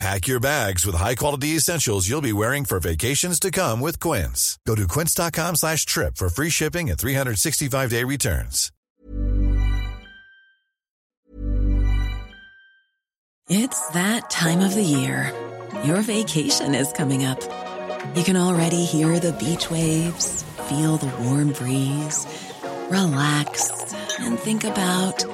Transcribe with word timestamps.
Pack 0.00 0.28
your 0.28 0.38
bags 0.38 0.86
with 0.86 0.94
high-quality 0.94 1.56
essentials 1.56 2.08
you'll 2.08 2.20
be 2.20 2.32
wearing 2.32 2.64
for 2.64 2.78
vacations 2.78 3.40
to 3.40 3.50
come 3.50 3.80
with 3.80 3.98
Quince. 3.98 4.56
Go 4.64 4.76
to 4.76 4.86
quince.com 4.86 5.56
slash 5.56 5.84
trip 5.86 6.14
for 6.16 6.28
free 6.28 6.50
shipping 6.50 6.88
and 6.88 6.96
365-day 6.96 8.04
returns. 8.04 8.70
It's 13.50 13.88
that 13.88 14.30
time 14.30 14.60
of 14.60 14.74
the 14.74 14.84
year. 14.84 15.32
Your 15.82 16.02
vacation 16.02 16.76
is 16.76 16.92
coming 16.92 17.24
up. 17.24 17.40
You 18.14 18.22
can 18.22 18.36
already 18.36 18.84
hear 18.84 19.18
the 19.18 19.32
beach 19.32 19.68
waves, 19.68 20.44
feel 20.68 20.98
the 20.98 21.10
warm 21.24 21.52
breeze, 21.52 22.24
relax, 22.90 23.94
and 24.20 24.38
think 24.38 24.62
about 24.62 25.24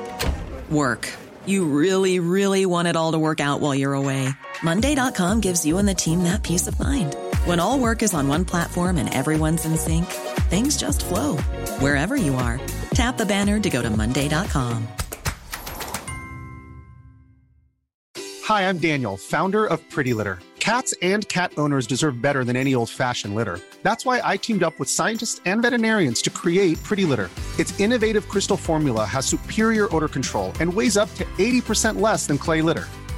work. 0.70 1.12
You 1.46 1.66
really, 1.66 2.20
really 2.20 2.64
want 2.64 2.88
it 2.88 2.96
all 2.96 3.12
to 3.12 3.18
work 3.18 3.40
out 3.40 3.60
while 3.60 3.74
you're 3.74 3.92
away. 3.92 4.30
Monday.com 4.64 5.40
gives 5.40 5.66
you 5.66 5.76
and 5.76 5.86
the 5.86 5.94
team 5.94 6.22
that 6.22 6.42
peace 6.42 6.66
of 6.66 6.80
mind. 6.80 7.14
When 7.44 7.60
all 7.60 7.78
work 7.78 8.02
is 8.02 8.14
on 8.14 8.28
one 8.28 8.46
platform 8.46 8.96
and 8.96 9.12
everyone's 9.12 9.66
in 9.66 9.76
sync, 9.76 10.06
things 10.48 10.78
just 10.78 11.04
flow 11.04 11.36
wherever 11.80 12.16
you 12.16 12.34
are. 12.34 12.58
Tap 12.94 13.18
the 13.18 13.26
banner 13.26 13.60
to 13.60 13.70
go 13.70 13.82
to 13.82 13.90
Monday.com. 13.90 14.88
Hi, 18.44 18.68
I'm 18.68 18.78
Daniel, 18.78 19.16
founder 19.18 19.66
of 19.66 19.88
Pretty 19.90 20.14
Litter. 20.14 20.38
Cats 20.60 20.94
and 21.02 21.28
cat 21.28 21.52
owners 21.58 21.86
deserve 21.86 22.22
better 22.22 22.42
than 22.42 22.56
any 22.56 22.74
old 22.74 22.88
fashioned 22.88 23.34
litter. 23.34 23.60
That's 23.82 24.06
why 24.06 24.22
I 24.24 24.38
teamed 24.38 24.62
up 24.62 24.78
with 24.78 24.88
scientists 24.88 25.42
and 25.44 25.60
veterinarians 25.60 26.22
to 26.22 26.30
create 26.30 26.82
Pretty 26.82 27.04
Litter. 27.04 27.28
Its 27.58 27.78
innovative 27.78 28.30
crystal 28.30 28.56
formula 28.56 29.04
has 29.04 29.26
superior 29.26 29.94
odor 29.94 30.08
control 30.08 30.52
and 30.60 30.72
weighs 30.72 30.96
up 30.96 31.14
to 31.16 31.24
80% 31.36 32.00
less 32.00 32.26
than 32.26 32.38
clay 32.38 32.62
litter. 32.62 32.86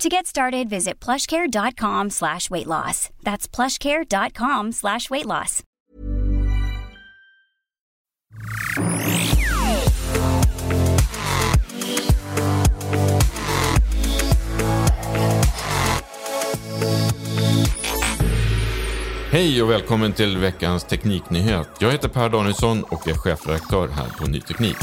To 0.00 0.08
get 0.08 0.26
started, 0.26 0.68
visit 0.68 0.98
plushcare.com 1.00 2.10
slash 2.10 2.50
weight 2.50 2.66
loss. 2.66 3.10
That's 3.22 3.46
plushcare.com 3.48 4.72
slash 4.72 5.08
weight 5.10 5.26
loss. 5.26 5.62
Hej 19.30 19.62
och 19.62 19.70
välkommen 19.70 20.12
till 20.12 20.38
veckans 20.38 20.84
tekniknyhet. 20.84 21.68
Jag 21.78 21.92
heter 21.92 22.08
Per 22.08 22.28
Danielsson 22.28 22.82
och 22.82 23.08
är 23.08 23.14
chefredaktör 23.14 23.88
här 23.88 24.08
på 24.08 24.26
Ny 24.26 24.40
Teknik. 24.40 24.76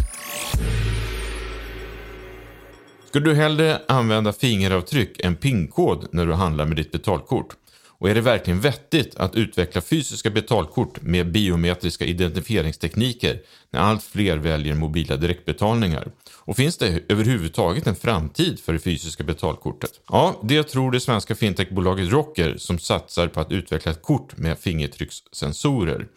Skulle 3.12 3.30
du 3.30 3.36
hellre 3.36 3.82
använda 3.88 4.34
fingeravtryck 4.34 5.20
än 5.20 5.36
PIN-kod 5.36 6.08
när 6.12 6.26
du 6.26 6.34
handlar 6.34 6.66
med 6.66 6.78
ditt 6.78 6.92
betalkort? 6.92 7.48
Och 7.88 8.10
är 8.10 8.16
det 8.16 8.22
verkligen 8.22 8.60
vettigt 8.60 9.16
att 9.16 9.36
utveckla 9.36 9.82
fysiska 9.82 10.30
betalkort 10.30 11.02
med 11.02 11.32
biometriska 11.32 12.06
identifieringstekniker 12.06 13.42
när 13.72 13.80
allt 13.80 14.04
fler 14.04 14.38
väljer 14.38 14.76
mobila 14.76 15.16
direktbetalningar? 15.16 16.12
Och 16.38 16.56
finns 16.56 16.78
det 16.78 17.00
överhuvudtaget 17.10 17.88
en 17.88 17.96
framtid 17.96 18.60
för 18.60 18.74
det 18.74 18.80
fysiska 18.80 19.24
betalkortet? 19.24 19.92
Ja, 20.10 20.40
det 20.44 20.64
tror 20.64 20.92
det 20.92 21.00
svenska 21.00 21.36
fintechbolaget 21.36 22.12
Rocker 22.12 22.58
som 22.58 22.80
satsar 22.80 23.28
på 23.28 23.40
att 23.40 23.52
utveckla 23.52 23.92
ett 23.92 24.02
kort 24.02 24.38
med 24.38 24.60
fingertryckssensorer. 24.60 26.08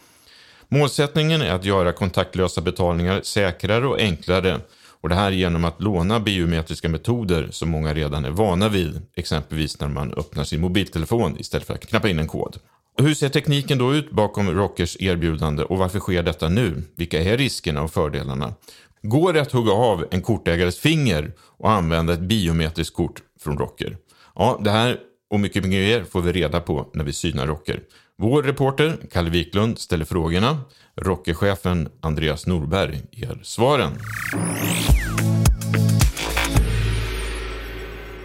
Målsättningen 0.68 1.42
är 1.42 1.52
att 1.52 1.64
göra 1.64 1.92
kontaktlösa 1.92 2.60
betalningar 2.60 3.20
säkrare 3.22 3.86
och 3.86 3.98
enklare 3.98 4.60
och 5.04 5.10
det 5.10 5.16
här 5.16 5.30
genom 5.30 5.64
att 5.64 5.82
låna 5.82 6.20
biometriska 6.20 6.88
metoder 6.88 7.48
som 7.50 7.70
många 7.70 7.94
redan 7.94 8.24
är 8.24 8.30
vana 8.30 8.68
vid, 8.68 9.02
exempelvis 9.16 9.80
när 9.80 9.88
man 9.88 10.12
öppnar 10.12 10.44
sin 10.44 10.60
mobiltelefon 10.60 11.40
istället 11.40 11.66
för 11.66 11.74
att 11.74 11.86
knappa 11.86 12.08
in 12.08 12.18
en 12.18 12.26
kod. 12.26 12.56
Hur 12.98 13.14
ser 13.14 13.28
tekniken 13.28 13.78
då 13.78 13.94
ut 13.94 14.10
bakom 14.10 14.50
Rockers 14.50 14.96
erbjudande 15.00 15.62
och 15.62 15.78
varför 15.78 15.98
sker 15.98 16.22
detta 16.22 16.48
nu? 16.48 16.82
Vilka 16.96 17.22
är 17.22 17.36
riskerna 17.36 17.82
och 17.82 17.90
fördelarna? 17.90 18.54
Går 19.02 19.32
det 19.32 19.40
att 19.40 19.52
hugga 19.52 19.72
av 19.72 20.04
en 20.10 20.22
kortägares 20.22 20.78
finger 20.78 21.32
och 21.38 21.70
använda 21.70 22.12
ett 22.12 22.20
biometriskt 22.20 22.96
kort 22.96 23.22
från 23.40 23.58
Rocker? 23.58 23.96
Ja, 24.34 24.60
det 24.64 24.70
här 24.70 24.98
och 25.30 25.40
mycket 25.40 25.64
mer 25.64 26.04
får 26.04 26.20
vi 26.20 26.32
reda 26.32 26.60
på 26.60 26.90
när 26.94 27.04
vi 27.04 27.12
synar 27.12 27.46
Rocker. 27.46 27.80
Vår 28.16 28.42
reporter 28.42 28.96
Kalle 29.10 29.30
Wiklund 29.30 29.78
ställer 29.78 30.04
frågorna. 30.04 30.58
Rockerchefen 30.96 31.88
Andreas 32.00 32.46
Norberg 32.46 33.02
ger 33.10 33.38
svaren. 33.42 33.90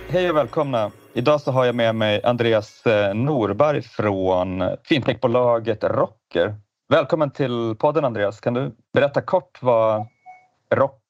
Hej 0.09 0.29
och 0.29 0.35
välkomna. 0.37 0.91
Idag 1.13 1.41
så 1.41 1.51
har 1.51 1.65
jag 1.65 1.75
med 1.75 1.95
mig 1.95 2.23
Andreas 2.23 2.85
eh, 2.85 3.13
Norberg 3.13 3.81
från 3.81 4.63
fintechbolaget 4.83 5.83
Rocker. 5.83 6.55
Välkommen 6.89 7.31
till 7.31 7.75
podden 7.79 8.05
Andreas. 8.05 8.39
Kan 8.39 8.53
du 8.53 8.71
berätta 8.93 9.21
kort 9.21 9.57
vad 9.61 10.07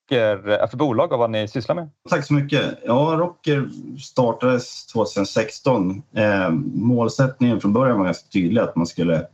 Rocker 0.10 0.48
är 0.48 0.68
för 0.68 0.78
bolag 0.78 1.12
och 1.12 1.20
vad 1.20 1.30
ni 1.30 1.48
sysslar 1.48 1.76
med? 1.76 1.90
Tack 2.10 2.26
så 2.26 2.34
mycket. 2.34 2.80
Ja, 2.86 3.16
Rocker 3.20 3.70
startades 4.00 4.86
2016. 4.86 6.04
Eh, 6.16 6.50
målsättningen 6.74 7.62
från 7.62 7.74
början 7.74 7.98
var 7.98 8.06
ganska 8.06 8.28
tydlig 8.28 8.62
att 8.62 8.76
man 8.76 8.88
skulle 8.88 9.26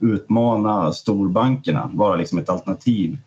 utmana 0.00 0.92
storbankerna, 0.92 1.90
vara 1.94 2.16
liksom 2.16 2.38
ett 2.38 2.48
alternativ 2.48 3.18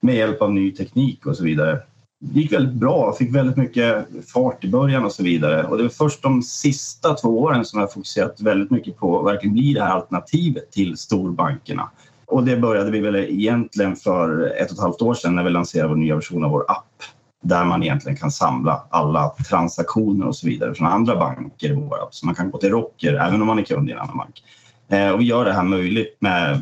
med 0.00 0.14
hjälp 0.14 0.42
av 0.42 0.52
ny 0.52 0.72
teknik 0.72 1.26
och 1.26 1.36
så 1.36 1.44
vidare 1.44 1.82
det 2.20 2.40
gick 2.40 2.52
väldigt 2.52 2.74
bra, 2.74 3.12
fick 3.12 3.34
väldigt 3.34 3.56
mycket 3.56 4.06
fart 4.32 4.64
i 4.64 4.68
början 4.68 5.04
och 5.04 5.12
så 5.12 5.22
vidare. 5.22 5.64
Och 5.64 5.78
det 5.78 5.84
är 5.84 5.88
först 5.88 6.22
de 6.22 6.42
sista 6.42 7.14
två 7.14 7.28
åren 7.28 7.64
som 7.64 7.80
jag 7.80 7.92
fokuserat 7.92 8.40
väldigt 8.40 8.70
mycket 8.70 8.96
på 8.96 9.18
att 9.18 9.34
verkligen 9.34 9.54
bli 9.54 9.72
det 9.72 9.82
här 9.82 9.90
alternativet 9.90 10.72
till 10.72 10.96
storbankerna. 10.96 11.90
Och 12.30 12.44
det 12.44 12.56
började 12.56 12.90
vi 12.90 13.00
väl 13.00 13.16
egentligen 13.16 13.96
för 13.96 14.52
ett 14.56 14.70
och 14.70 14.76
ett 14.76 14.82
halvt 14.82 15.02
år 15.02 15.14
sedan 15.14 15.34
när 15.34 15.44
vi 15.44 15.50
lanserade 15.50 15.88
vår 15.88 15.96
nya 15.96 16.14
version 16.14 16.44
av 16.44 16.50
vår 16.50 16.64
app 16.68 17.02
där 17.42 17.64
man 17.64 17.82
egentligen 17.82 18.16
kan 18.16 18.30
samla 18.30 18.86
alla 18.90 19.34
transaktioner 19.48 20.26
och 20.26 20.36
så 20.36 20.46
vidare 20.46 20.74
från 20.74 20.86
andra 20.86 21.16
banker 21.16 21.68
i 21.70 21.72
vår 21.72 22.02
app. 22.02 22.14
Så 22.14 22.26
man 22.26 22.34
kan 22.34 22.50
gå 22.50 22.58
till 22.58 22.70
Rocker 22.70 23.14
även 23.14 23.40
om 23.40 23.46
man 23.46 23.58
är 23.58 23.62
kund 23.62 23.88
i 23.88 23.92
en 23.92 23.98
annan 23.98 24.16
bank. 24.16 24.42
Eh, 24.88 25.10
och 25.10 25.20
vi 25.20 25.24
gör 25.24 25.44
det 25.44 25.52
här 25.52 25.62
möjligt 25.62 26.16
med, 26.18 26.60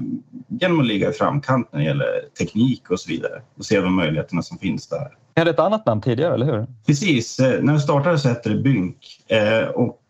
genom 0.48 0.80
att 0.80 0.86
ligga 0.86 1.10
i 1.10 1.12
framkant 1.12 1.72
när 1.72 1.80
det 1.80 1.86
gäller 1.86 2.06
teknik 2.38 2.90
och 2.90 3.00
så 3.00 3.10
vidare 3.10 3.42
och 3.58 3.64
se 3.64 3.80
de 3.80 3.94
möjligheterna 3.94 4.42
som 4.42 4.58
finns 4.58 4.88
där. 4.88 5.08
Ni 5.34 5.40
hade 5.40 5.50
ett 5.50 5.58
annat 5.58 5.86
namn 5.86 6.00
tidigare, 6.00 6.34
eller 6.34 6.46
hur? 6.46 6.66
Precis. 6.86 7.40
Eh, 7.40 7.62
när 7.62 7.72
vi 7.72 7.80
startade 7.80 8.18
så 8.18 8.28
hette 8.28 8.48
det 8.48 8.62
Bynk. 8.62 8.96
Eh, 9.28 9.68
och 9.68 10.00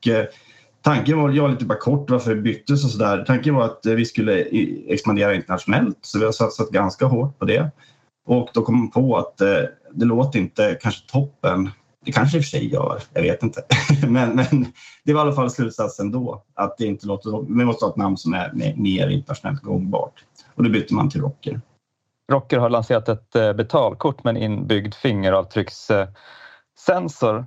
tanken 0.88 1.19
var, 1.19 1.31
jag 1.31 1.50
lite 1.50 1.64
bara 1.64 1.79
kort 1.79 2.11
varför 2.11 2.35
det 2.35 2.43
byttes 2.43 2.85
och 2.85 2.90
sådär. 2.90 3.25
Tanken 3.26 3.55
var 3.55 3.64
att 3.64 3.87
vi 3.87 4.05
skulle 4.05 4.44
expandera 4.88 5.35
internationellt 5.35 5.99
så 6.00 6.19
vi 6.19 6.25
har 6.25 6.32
satsat 6.32 6.70
ganska 6.70 7.06
hårt 7.06 7.38
på 7.38 7.44
det. 7.44 7.70
Och 8.26 8.49
då 8.55 8.62
kom 8.62 8.79
man 8.79 8.90
på 8.90 9.17
att 9.17 9.40
eh, 9.40 9.62
det 9.93 10.05
låter 10.05 10.38
inte 10.38 10.79
kanske 10.81 11.11
toppen 11.11 11.70
det 12.05 12.12
kanske 12.12 12.38
i 12.38 12.40
och 12.40 12.44
för 12.44 12.50
sig 12.50 12.73
gör, 12.73 13.02
jag 13.12 13.23
vet 13.23 13.43
inte. 13.43 13.62
men, 14.08 14.37
men 14.37 14.73
det 15.05 15.12
var 15.12 15.20
i 15.20 15.23
alla 15.23 15.32
fall 15.32 15.50
slutsatsen 15.50 16.11
då, 16.11 16.44
att 16.55 16.79
det 16.79 16.87
inte 16.87 17.06
låter... 17.06 17.58
Vi 17.58 17.64
måste 17.64 17.85
ha 17.85 17.90
ett 17.90 17.96
namn 17.96 18.17
som 18.17 18.35
är 18.35 18.52
mer 18.76 19.08
internationellt 19.08 19.62
gångbart. 19.62 20.25
Och 20.55 20.64
då 20.64 20.70
bytte 20.70 20.94
man 20.94 21.11
till 21.11 21.20
Rocker. 21.20 21.61
Rocker 22.32 22.58
har 22.58 22.70
lanserat 22.70 23.08
ett 23.08 23.37
eh, 23.37 23.52
betalkort 23.52 24.25
med 24.25 24.37
en 24.37 24.43
inbyggd 24.43 24.94
fingeravtryckssensor. 24.94 27.46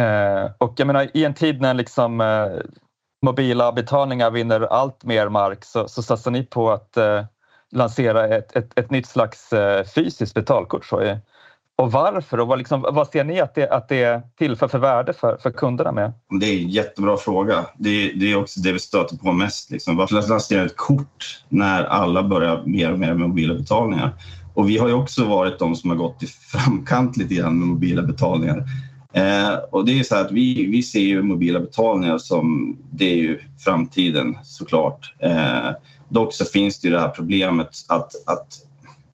Eh, 0.00 0.50
och 0.58 0.74
jag 0.76 0.86
menar, 0.86 1.08
i 1.14 1.24
en 1.24 1.34
tid 1.34 1.60
när 1.60 1.74
liksom, 1.74 2.20
eh, 2.20 2.46
mobila 3.22 3.72
betalningar 3.72 4.30
vinner 4.30 4.60
allt 4.60 5.04
mer 5.04 5.28
mark 5.28 5.64
så, 5.64 5.88
så 5.88 6.02
satsar 6.02 6.30
ni 6.30 6.42
på 6.42 6.70
att 6.70 6.96
eh, 6.96 7.24
lansera 7.72 8.36
ett, 8.36 8.56
ett, 8.56 8.78
ett 8.78 8.90
nytt 8.90 9.06
slags 9.06 9.52
eh, 9.52 9.84
fysiskt 9.84 10.34
betalkort. 10.34 10.84
Så 10.84 11.18
och 11.78 11.92
varför? 11.92 12.40
Och 12.40 12.48
vad, 12.48 12.58
liksom, 12.58 12.82
vad 12.92 13.08
ser 13.08 13.24
ni 13.24 13.40
att 13.40 13.54
det, 13.54 13.70
att 13.70 13.88
det 13.88 14.22
tillför 14.38 14.68
för 14.68 14.78
värde 14.78 15.12
för, 15.12 15.36
för 15.36 15.50
kunderna 15.50 15.92
med? 15.92 16.12
Det 16.40 16.46
är 16.46 16.62
en 16.62 16.68
jättebra 16.68 17.16
fråga. 17.16 17.66
Det, 17.78 18.12
det 18.12 18.32
är 18.32 18.36
också 18.36 18.60
det 18.60 18.72
vi 18.72 18.78
stöter 18.78 19.16
på 19.16 19.32
mest. 19.32 19.70
Liksom. 19.70 19.96
Varför 19.96 20.28
lansera 20.28 20.64
ett 20.64 20.76
kort 20.76 21.42
när 21.48 21.84
alla 21.84 22.22
börjar 22.22 22.62
mer 22.66 22.92
och 22.92 22.98
mer 22.98 23.14
med 23.14 23.28
mobila 23.28 23.54
betalningar? 23.54 24.14
Och 24.54 24.68
vi 24.68 24.78
har 24.78 24.88
ju 24.88 24.94
också 24.94 25.24
varit 25.24 25.58
de 25.58 25.76
som 25.76 25.90
har 25.90 25.96
gått 25.96 26.22
i 26.22 26.26
framkant 26.26 27.16
lite 27.16 27.34
grann 27.34 27.58
med 27.58 27.68
mobila 27.68 28.02
betalningar. 28.02 28.64
Eh, 29.16 29.54
och 29.70 29.84
det 29.84 29.98
är 29.98 30.02
så 30.02 30.16
att 30.16 30.32
vi, 30.32 30.66
vi 30.66 30.82
ser 30.82 31.00
ju 31.00 31.22
mobila 31.22 31.60
betalningar 31.60 32.18
som 32.18 32.76
det 32.92 33.12
är 33.12 33.16
ju 33.16 33.40
framtiden 33.58 34.38
såklart. 34.44 35.14
Eh, 35.18 35.70
dock 36.08 36.34
så 36.34 36.44
finns 36.44 36.80
det 36.80 36.88
ju 36.88 36.94
det 36.94 37.00
här 37.00 37.08
problemet 37.08 37.70
att, 37.88 38.12
att 38.26 38.46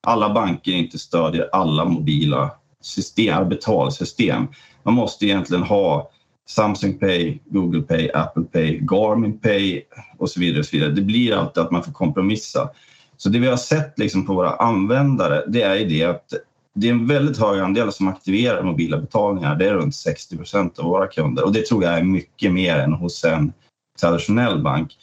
alla 0.01 0.35
banker 0.35 0.73
inte 0.73 0.99
stödjer 0.99 1.49
alla 1.53 1.85
mobila 1.85 2.51
system, 2.81 3.43
eh, 3.43 3.49
betalsystem. 3.49 4.47
Man 4.83 4.95
måste 4.95 5.27
egentligen 5.27 5.63
ha 5.63 6.11
Samsung 6.49 6.99
Pay, 6.99 7.39
Google 7.45 7.83
Pay, 7.83 8.11
Apple 8.15 8.43
Pay, 8.43 8.79
Garmin 8.79 9.39
Pay 9.39 9.83
och 10.19 10.31
så 10.31 10.41
vidare. 10.41 10.61
Och 10.61 10.67
så 10.67 10.77
vidare. 10.77 10.91
Det 10.91 11.03
blir 11.03 11.35
alltid 11.35 11.63
att 11.63 11.71
man 11.71 11.85
får 11.85 11.93
kompromissa. 11.93 12.71
Så 13.17 13.29
det 13.29 13.39
vi 13.39 13.47
har 13.47 13.57
sett 13.57 13.99
liksom 13.99 14.27
på 14.27 14.35
våra 14.35 14.51
användare 14.51 15.45
det 15.49 15.63
är 15.63 15.77
ju 15.77 15.89
det 15.89 16.05
att 16.05 16.33
det 16.75 16.89
är 16.89 16.93
en 16.93 17.07
väldigt 17.07 17.39
hög 17.39 17.61
andel 17.61 17.93
som 17.93 18.09
aktiverar 18.09 18.63
mobila 18.63 18.99
betalningar. 18.99 19.57
Det 19.57 19.69
är 19.69 19.75
runt 19.75 19.95
60 19.95 20.37
procent 20.37 20.79
av 20.79 20.85
våra 20.85 21.07
kunder 21.07 21.45
och 21.45 21.53
det 21.53 21.67
tror 21.67 21.85
jag 21.85 21.99
är 21.99 22.03
mycket 22.03 22.53
mer 22.53 22.77
än 22.77 22.93
hos 22.93 23.25
en 23.25 23.53
traditionell 24.01 24.63
bank. 24.63 24.97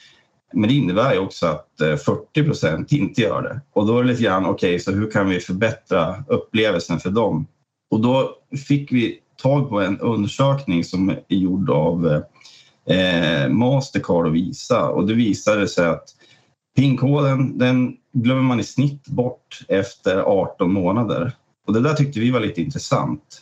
Men 0.54 0.70
det 0.70 0.76
innebär 0.76 1.14
ju 1.14 1.20
också 1.20 1.46
att 1.46 1.82
eh, 1.82 1.96
40 1.96 2.44
procent 2.44 2.92
inte 2.92 3.22
gör 3.22 3.42
det. 3.42 3.62
Och 3.74 3.86
då 3.86 3.98
är 3.98 4.04
det 4.04 4.10
lite 4.10 4.24
grann, 4.24 4.46
okej, 4.46 4.70
okay, 4.70 4.80
så 4.80 4.92
hur 4.92 5.12
kan 5.12 5.30
vi 5.30 5.40
förbättra 5.40 6.24
upplevelsen 6.28 7.00
för 7.00 7.10
dem? 7.10 7.48
Och 7.92 8.00
då 8.00 8.36
fick 8.68 8.92
vi 8.92 9.20
tag 9.42 9.70
på 9.70 9.82
en 9.82 10.00
undersökning 10.00 10.84
som 10.84 11.10
är 11.10 11.36
gjord 11.36 11.70
av 11.70 12.24
eh, 12.88 12.98
eh 12.98 13.50
Mastercard 13.50 14.26
och 14.26 14.36
Visa 14.36 14.90
och 14.90 15.08
det 15.08 15.14
visade 15.14 15.68
sig 15.68 15.88
att 15.88 16.06
PIN-koden 16.78 17.58
den 17.58 17.96
glömmer 18.14 18.42
man 18.42 18.60
i 18.60 18.64
snitt 18.64 19.08
bort 19.08 19.60
efter 19.68 20.18
18 20.18 20.74
månader. 20.74 21.34
Och 21.70 21.76
det 21.76 21.82
där 21.82 21.94
tyckte 21.94 22.20
vi 22.20 22.32
var 22.32 22.40
lite 22.40 22.62
intressant. 22.62 23.42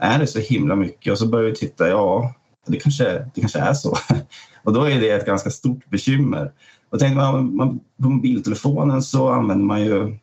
Är 0.00 0.18
det 0.18 0.26
så 0.26 0.38
himla 0.38 0.76
mycket? 0.76 1.12
Och 1.12 1.18
så 1.18 1.26
började 1.26 1.50
vi 1.50 1.56
titta, 1.56 1.88
ja, 1.88 2.34
det 2.66 2.76
kanske, 2.76 3.30
det 3.34 3.40
kanske 3.40 3.58
är 3.58 3.74
så. 3.74 3.96
Och 4.62 4.72
då 4.72 4.84
är 4.84 5.00
det 5.00 5.10
ett 5.10 5.26
ganska 5.26 5.50
stort 5.50 5.90
bekymmer. 5.90 6.52
Och 6.90 6.98
tänk, 6.98 7.16
man, 7.16 7.56
man, 7.56 7.80
på 8.02 8.08
mobiltelefonen 8.08 9.02
så 9.02 9.28
använder 9.28 9.64
man 9.64 9.84
ju 9.84 10.18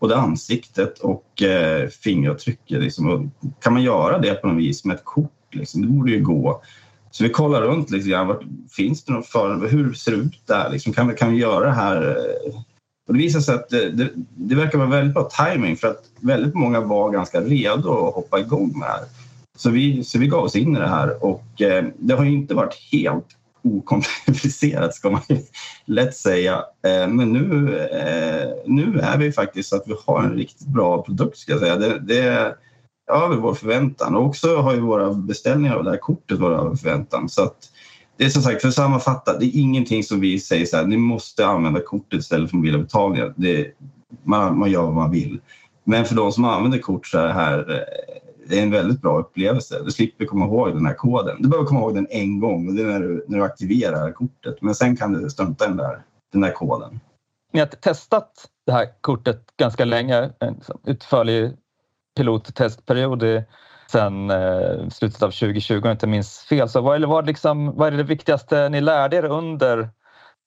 både 0.00 0.16
ansiktet 0.16 0.98
och 0.98 1.42
eh, 1.42 1.88
fingeravtrycket. 1.88 2.82
Liksom. 2.82 3.30
kan 3.60 3.72
man 3.72 3.82
göra 3.82 4.18
det 4.18 4.34
på 4.34 4.46
något 4.46 4.58
vis 4.58 4.84
med 4.84 4.96
ett 4.96 5.04
kort? 5.04 5.54
Liksom? 5.54 5.82
Det 5.82 5.88
borde 5.88 6.10
ju 6.10 6.22
gå. 6.22 6.62
Så 7.10 7.24
vi 7.24 7.30
kollar 7.30 7.62
runt 7.62 7.90
lite 7.90 8.08
grann. 8.08 8.26
Vart, 8.26 8.42
finns 8.70 9.04
det 9.04 9.12
något 9.12 9.26
för, 9.26 9.68
hur 9.68 9.92
ser 9.92 10.12
det 10.12 10.18
ut 10.18 10.46
där? 10.46 10.70
Liksom, 10.70 10.92
kan, 10.92 11.08
vi, 11.08 11.14
kan 11.14 11.32
vi 11.32 11.38
göra 11.38 11.66
det 11.66 11.74
här? 11.74 12.08
Eh, 12.08 12.60
och 13.10 13.16
det 13.16 13.22
visade 13.22 13.44
sig 13.44 13.54
att 13.54 13.68
det, 13.68 13.90
det, 13.90 14.10
det 14.34 14.54
verkar 14.54 14.78
vara 14.78 14.88
väldigt 14.88 15.14
bra 15.14 15.28
timing 15.30 15.76
för 15.76 15.88
att 15.88 16.04
väldigt 16.20 16.54
många 16.54 16.80
var 16.80 17.10
ganska 17.10 17.40
redo 17.40 18.06
att 18.08 18.14
hoppa 18.14 18.38
igång 18.38 18.78
med 18.78 18.88
det 18.88 18.92
här. 18.92 19.04
Så 19.56 19.70
vi, 19.70 20.04
så 20.04 20.18
vi 20.18 20.26
gav 20.26 20.44
oss 20.44 20.56
in 20.56 20.76
i 20.76 20.80
det 20.80 20.88
här 20.88 21.24
och 21.24 21.62
eh, 21.62 21.84
det 21.98 22.14
har 22.14 22.24
inte 22.24 22.54
varit 22.54 22.74
helt 22.92 23.26
okomplicerat 23.62 24.94
ska 24.94 25.10
man 25.10 25.20
lätt 25.84 26.16
säga. 26.16 26.64
Eh, 26.86 27.08
men 27.08 27.32
nu, 27.32 27.78
eh, 27.78 28.48
nu 28.66 28.98
är 28.98 29.18
vi 29.18 29.32
faktiskt 29.32 29.68
så 29.68 29.76
att 29.76 29.84
vi 29.86 29.94
har 30.06 30.22
en 30.22 30.34
riktigt 30.34 30.66
bra 30.66 31.02
produkt 31.02 31.38
ska 31.38 31.52
jag 31.52 31.60
säga. 31.60 31.76
Det, 31.76 31.98
det 31.98 32.18
är 32.18 32.54
över 33.12 33.36
vår 33.36 33.54
förväntan 33.54 34.16
och 34.16 34.26
också 34.26 34.56
har 34.56 34.74
ju 34.74 34.80
våra 34.80 35.12
beställningar 35.12 35.76
av 35.76 35.84
det 35.84 35.90
här 35.90 35.98
kortet 35.98 36.38
varit 36.38 36.60
över 36.60 36.76
förväntan. 36.76 37.28
Så 37.28 37.42
att 37.42 37.70
det 38.20 38.26
är 38.26 38.30
som 38.30 38.42
sagt, 38.42 38.60
för 38.60 38.68
att 38.68 38.74
sammanfatta, 38.74 39.38
det 39.38 39.44
är 39.44 39.60
ingenting 39.60 40.04
som 40.04 40.20
vi 40.20 40.40
säger 40.40 40.66
så 40.66 40.76
här, 40.76 40.86
ni 40.86 40.96
måste 40.96 41.46
använda 41.46 41.80
kortet 41.80 42.20
istället 42.20 42.50
för 42.50 42.56
mobila 42.56 42.78
betalningar. 42.78 43.34
Det, 43.36 43.72
man, 44.22 44.58
man 44.58 44.70
gör 44.70 44.82
vad 44.82 44.94
man 44.94 45.10
vill. 45.10 45.40
Men 45.84 46.04
för 46.04 46.14
de 46.14 46.32
som 46.32 46.44
använder 46.44 46.78
kort 46.78 47.06
så 47.06 47.18
är 47.18 47.26
det 47.26 47.32
här 47.32 47.58
eh, 47.58 48.18
det 48.48 48.58
är 48.58 48.62
en 48.62 48.70
väldigt 48.70 49.00
bra 49.00 49.18
upplevelse. 49.18 49.82
Du 49.84 49.90
slipper 49.90 50.24
komma 50.24 50.44
ihåg 50.44 50.74
den 50.74 50.86
här 50.86 50.94
koden. 50.94 51.36
Du 51.42 51.48
behöver 51.48 51.68
komma 51.68 51.80
ihåg 51.80 51.94
den 51.94 52.06
en 52.10 52.40
gång 52.40 52.68
och 52.68 52.74
det 52.74 52.82
är 52.82 52.86
när 52.86 53.00
du, 53.00 53.24
när 53.28 53.38
du 53.38 53.44
aktiverar 53.44 54.12
kortet. 54.12 54.62
Men 54.62 54.74
sen 54.74 54.96
kan 54.96 55.12
du 55.12 55.30
strunta 55.30 55.68
den 55.68 55.76
där, 55.76 56.02
den 56.32 56.40
där 56.40 56.52
koden. 56.52 57.00
Ni 57.52 57.60
har 57.60 57.66
testat 57.66 58.32
det 58.66 58.72
här 58.72 58.88
kortet 59.00 59.44
ganska 59.56 59.84
länge, 59.84 60.30
en 60.38 60.60
utförlig 60.86 61.52
pilottestperiod 62.16 63.22
sen 63.90 64.30
eh, 64.30 64.88
slutet 64.90 65.22
av 65.22 65.30
2020 65.30 65.74
om 65.74 65.80
jag 65.84 65.94
inte 65.94 66.06
minns 66.06 66.38
fel. 66.38 66.68
Så 66.68 66.80
vad, 66.80 67.02
är, 67.02 67.06
vad, 67.06 67.26
liksom, 67.26 67.76
vad 67.76 67.92
är 67.92 67.96
det 67.96 68.02
viktigaste 68.02 68.68
ni 68.68 68.80
lärde 68.80 69.16
er 69.16 69.24
under 69.24 69.88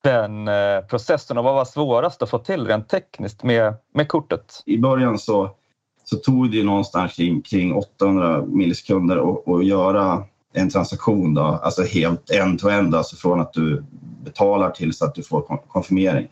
den 0.04 0.48
eh, 0.48 0.80
processen 0.90 1.38
och 1.38 1.44
vad 1.44 1.56
var 1.56 1.66
svårast 1.66 2.22
att 2.22 2.30
få 2.30 2.40
till 2.40 2.68
rent 2.68 2.90
tekniskt 2.90 3.44
med, 3.44 3.74
med 3.94 4.08
kortet? 4.08 4.64
I 4.66 4.78
början 4.78 5.20
så 5.20 5.56
så 6.04 6.16
tog 6.16 6.52
det 6.52 6.58
ju 6.58 6.64
någonstans 6.64 7.14
kring, 7.14 7.42
kring 7.42 7.74
800 7.74 8.46
millisekunder 8.46 9.18
att 9.58 9.66
göra 9.66 10.24
en 10.54 10.70
transaktion, 10.70 11.34
då, 11.34 11.42
alltså 11.42 11.84
helt 11.84 12.30
end-to-end, 12.30 12.96
alltså 12.96 13.16
från 13.16 13.42
att 13.42 13.54
du 13.54 13.84
betalar 14.24 14.70
tills 14.70 15.02
att 15.02 15.16
du 15.16 15.24
får 15.24 15.42
konfirmering. 15.68 16.28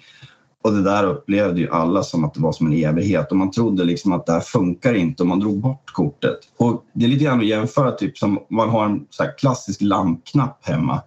Och 0.63 0.73
det 0.73 0.81
där 0.81 1.03
upplevde 1.03 1.61
ju 1.61 1.69
alla 1.69 2.03
som 2.03 2.23
att 2.23 2.33
det 2.33 2.41
var 2.41 2.51
som 2.51 2.67
en 2.67 2.73
evighet 2.73 3.31
och 3.31 3.37
man 3.37 3.51
trodde 3.51 3.83
liksom 3.83 4.11
att 4.11 4.25
det 4.25 4.33
här 4.33 4.39
funkar 4.39 4.93
inte 4.93 5.23
om 5.23 5.29
man 5.29 5.39
drog 5.39 5.59
bort 5.59 5.91
kortet. 5.93 6.39
Och 6.57 6.85
det 6.93 7.05
är 7.05 7.09
lite 7.09 7.23
grann 7.23 7.39
att 7.39 7.45
jämföra 7.45 7.91
typ 7.91 8.17
som 8.17 8.39
man 8.49 8.69
har 8.69 8.85
en 8.85 9.05
så 9.09 9.23
klassisk 9.37 9.81
lampknapp 9.81 10.67
hemma. 10.67 11.01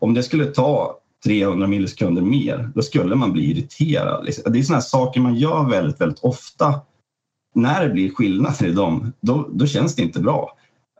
Om 0.00 0.14
det 0.14 0.22
skulle 0.22 0.46
ta 0.46 0.96
300 1.24 1.66
millisekunder 1.66 2.22
mer, 2.22 2.70
då 2.74 2.82
skulle 2.82 3.14
man 3.14 3.32
bli 3.32 3.50
irriterad. 3.50 4.24
Liksom. 4.24 4.52
Det 4.52 4.58
är 4.58 4.62
sådana 4.62 4.82
saker 4.82 5.20
man 5.20 5.34
gör 5.34 5.70
väldigt, 5.70 6.00
väldigt 6.00 6.24
ofta. 6.24 6.80
När 7.54 7.84
det 7.84 7.92
blir 7.92 8.10
skillnader 8.10 8.66
i 8.66 8.72
dem, 8.72 9.12
då, 9.20 9.48
då 9.52 9.66
känns 9.66 9.94
det 9.94 10.02
inte 10.02 10.20
bra. 10.20 10.56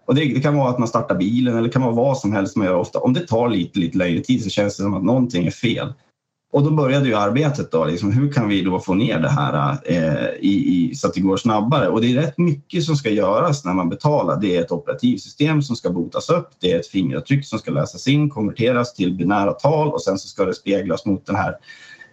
Och 0.07 0.14
det, 0.14 0.35
det, 0.35 0.40
kan 0.40 0.57
vara 0.57 0.71
att 0.71 0.78
man 0.78 0.88
startar 0.88 1.14
bilen 1.14 1.54
eller 1.54 1.66
det 1.66 1.73
kan 1.73 1.83
vara 1.83 1.95
vad 1.95 2.19
som 2.19 2.33
helst 2.33 2.57
man 2.57 2.66
gör 2.66 2.75
ofta. 2.75 2.99
Om 2.99 3.12
det 3.12 3.26
tar 3.26 3.49
lite, 3.49 3.78
lite 3.78 3.99
längre 3.99 4.21
tid 4.21 4.42
så 4.42 4.50
känns 4.50 4.76
det 4.76 4.83
som 4.83 4.95
att 4.95 5.04
någonting 5.04 5.47
är 5.47 5.50
fel. 5.50 5.92
Och 6.52 6.62
då 6.64 6.71
började 6.71 7.07
ju 7.09 7.14
arbetet. 7.14 7.73
Då, 7.73 7.85
liksom, 7.85 8.12
hur 8.12 8.33
kan 8.33 8.49
vi 8.49 8.62
då 8.62 8.80
få 8.80 8.95
ner 8.95 9.19
det 9.19 9.28
här 9.28 9.78
eh, 9.85 10.28
i, 10.40 10.90
i, 10.90 10.95
så 10.95 11.07
att 11.07 11.14
det 11.14 11.21
går 11.21 11.37
snabbare? 11.37 11.88
Och 11.88 12.00
det 12.00 12.12
är 12.12 12.14
rätt 12.14 12.38
mycket 12.38 12.85
som 12.85 12.97
ska 12.97 13.11
göras 13.11 13.64
när 13.64 13.73
man 13.75 13.88
betalar. 13.88 14.40
Det 14.40 14.57
är 14.57 14.61
ett 14.61 14.73
operativsystem 14.73 15.62
som 15.62 15.76
ska 15.76 15.90
botas 15.90 16.30
upp. 16.30 16.49
Det 16.61 16.73
är 16.73 16.80
ett 16.80 16.87
fingeravtryck 16.87 17.47
som 17.47 17.59
ska 17.59 17.71
läsas 17.71 18.09
in, 18.09 18.30
konverteras 18.30 18.95
till 18.95 19.14
binära 19.14 19.52
tal 19.52 19.88
och 19.88 20.02
sen 20.02 20.19
så 20.19 20.28
ska 20.28 20.45
det 20.45 20.54
speglas 20.54 21.07
mot 21.07 21.26
den 21.26 21.37
här 21.37 21.54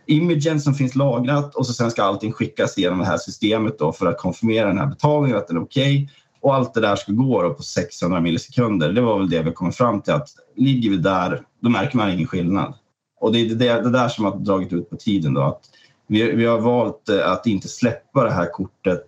imagen 0.07 0.61
som 0.61 0.73
finns 0.73 0.95
lagrat 0.95 1.55
och 1.55 1.65
så 1.65 1.73
sen 1.73 1.91
ska 1.91 2.03
allting 2.03 2.31
skickas 2.31 2.77
genom 2.77 2.99
det 2.99 3.05
här 3.05 3.17
systemet 3.17 3.79
då 3.79 3.91
för 3.91 4.05
att 4.05 4.17
konfirmera 4.17 4.67
den 4.67 4.77
här 4.77 4.87
betalningen 4.87 5.37
att 5.37 5.47
den 5.47 5.57
är 5.57 5.63
okej. 5.63 6.03
Okay. 6.03 6.07
Och 6.41 6.55
allt 6.55 6.73
det 6.73 6.81
där 6.81 6.95
ska 6.95 7.11
gå 7.11 7.53
på 7.53 7.63
600 7.63 8.21
millisekunder. 8.21 8.93
Det 8.93 9.01
var 9.01 9.17
väl 9.19 9.29
det 9.29 9.41
vi 9.41 9.51
kom 9.51 9.71
fram 9.71 10.01
till 10.01 10.13
att 10.13 10.29
ligger 10.55 10.89
vi 10.89 10.97
där, 10.97 11.41
då 11.61 11.69
märker 11.69 11.97
man 11.97 12.11
ingen 12.11 12.27
skillnad. 12.27 12.73
Och 13.19 13.31
det 13.31 13.39
är 13.39 13.55
det, 13.55 13.81
det 13.81 13.91
där 13.91 14.09
som 14.09 14.25
har 14.25 14.35
dragit 14.35 14.73
ut 14.73 14.89
på 14.89 14.95
tiden. 14.95 15.33
Då, 15.33 15.41
att 15.41 15.61
vi, 16.07 16.31
vi 16.31 16.45
har 16.45 16.59
valt 16.59 17.09
eh, 17.09 17.31
att 17.31 17.47
inte 17.47 17.67
släppa 17.67 18.23
det 18.23 18.31
här 18.31 18.51
kortet 18.51 19.05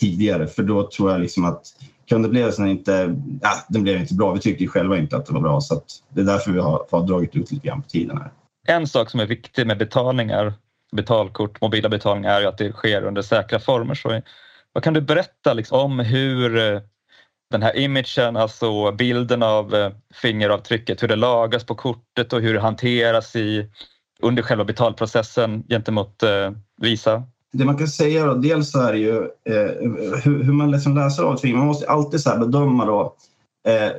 tidigare 0.00 0.46
för 0.46 0.62
då 0.62 0.90
tror 0.90 1.12
jag 1.12 1.20
liksom 1.20 1.44
att 1.44 1.62
kundupplevelsen 2.08 2.66
inte, 2.66 3.16
ja, 3.42 3.50
den 3.68 3.82
blev 3.82 4.00
inte 4.00 4.14
bra. 4.14 4.32
Vi 4.32 4.40
tyckte 4.40 4.64
ju 4.64 4.68
själva 4.68 4.98
inte 4.98 5.16
att 5.16 5.26
det 5.26 5.32
var 5.32 5.40
bra 5.40 5.60
så 5.60 5.82
det 6.08 6.20
är 6.20 6.24
därför 6.24 6.52
vi 6.52 6.60
har, 6.60 6.86
har 6.90 7.06
dragit 7.06 7.36
ut 7.36 7.52
lite 7.52 7.66
grann 7.66 7.82
på 7.82 7.88
tiden. 7.88 8.18
Här. 8.18 8.30
En 8.66 8.86
sak 8.86 9.10
som 9.10 9.20
är 9.20 9.26
viktig 9.26 9.66
med 9.66 9.78
betalningar, 9.78 10.54
betalkort, 10.92 11.60
mobila 11.60 11.88
betalningar 11.88 12.30
är 12.30 12.40
ju 12.40 12.46
att 12.46 12.58
det 12.58 12.72
sker 12.72 13.04
under 13.04 13.22
säkra 13.22 13.60
former. 13.60 13.94
Så 13.94 14.20
vad 14.72 14.84
kan 14.84 14.94
du 14.94 15.00
berätta 15.00 15.54
liksom, 15.54 15.78
om 15.78 15.98
hur 15.98 16.56
eh, 16.56 16.80
den 17.50 17.62
här 17.62 17.76
imagen, 17.76 18.36
alltså 18.36 18.92
bilden 18.92 19.42
av 19.42 19.74
eh, 19.74 19.92
fingeravtrycket, 20.14 21.02
hur 21.02 21.08
det 21.08 21.16
lagas 21.16 21.64
på 21.64 21.74
kortet 21.74 22.32
och 22.32 22.40
hur 22.40 22.54
det 22.54 22.60
hanteras 22.60 23.36
i, 23.36 23.70
under 24.22 24.42
själva 24.42 24.64
betalprocessen 24.64 25.62
gentemot 25.68 26.22
eh, 26.22 26.50
Visa? 26.80 27.22
Det 27.52 27.64
man 27.64 27.78
kan 27.78 27.88
säga 27.88 28.26
då, 28.26 28.34
dels 28.34 28.70
så 28.70 28.80
är 28.80 28.92
det 28.92 28.98
ju 28.98 29.16
eh, 29.18 29.90
hur, 30.24 30.42
hur, 30.42 30.52
man 30.52 30.70
liksom 30.70 30.94
läser 30.94 31.22
av 31.22 31.34
ett 31.34 31.40
finger. 31.40 31.56
Man 31.56 31.66
måste 31.66 31.88
alltid 31.88 32.20
så 32.20 32.38
bedöma 32.38 32.84
då, 32.84 33.16
eh, 33.68 33.90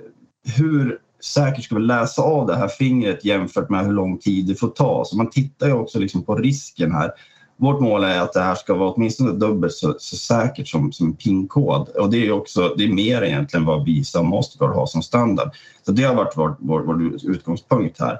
hur 0.55 0.99
säkert 1.23 1.63
ska 1.63 1.75
vi 1.75 1.81
läsa 1.81 2.21
av 2.21 2.47
det 2.47 2.55
här 2.55 2.67
fingret 2.67 3.25
jämfört 3.25 3.69
med 3.69 3.85
hur 3.85 3.93
lång 3.93 4.17
tid 4.17 4.47
det 4.47 4.55
får 4.55 4.67
ta. 4.67 5.05
Så 5.05 5.17
man 5.17 5.29
tittar 5.29 5.67
ju 5.67 5.73
också 5.73 5.99
liksom 5.99 6.25
på 6.25 6.35
risken 6.35 6.91
här 6.91 7.11
vårt 7.57 7.81
mål 7.81 8.03
är 8.03 8.21
att 8.21 8.33
det 8.33 8.41
här 8.41 8.55
ska 8.55 8.73
vara 8.73 8.91
åtminstone 8.91 9.31
dubbelt 9.31 9.73
så, 9.73 9.95
så 9.99 10.15
säkert 10.15 10.67
som, 10.67 10.91
som 10.91 11.13
PIN-kod. 11.13 11.89
Och 11.89 12.09
det 12.09 12.27
är 12.27 12.31
också 12.31 12.73
det 12.77 12.83
är 12.83 12.93
mer 12.93 13.21
egentligen 13.21 13.65
vad 13.65 13.85
Visa 13.85 14.19
och 14.19 14.25
Mastercard 14.25 14.75
har 14.75 14.85
som 14.85 15.01
standard. 15.01 15.49
Så 15.85 15.91
det 15.91 16.03
har 16.03 16.15
varit 16.15 16.33
vår, 16.35 16.55
vår, 16.59 16.81
vår 16.81 17.03
utgångspunkt 17.23 17.99
här. 17.99 18.19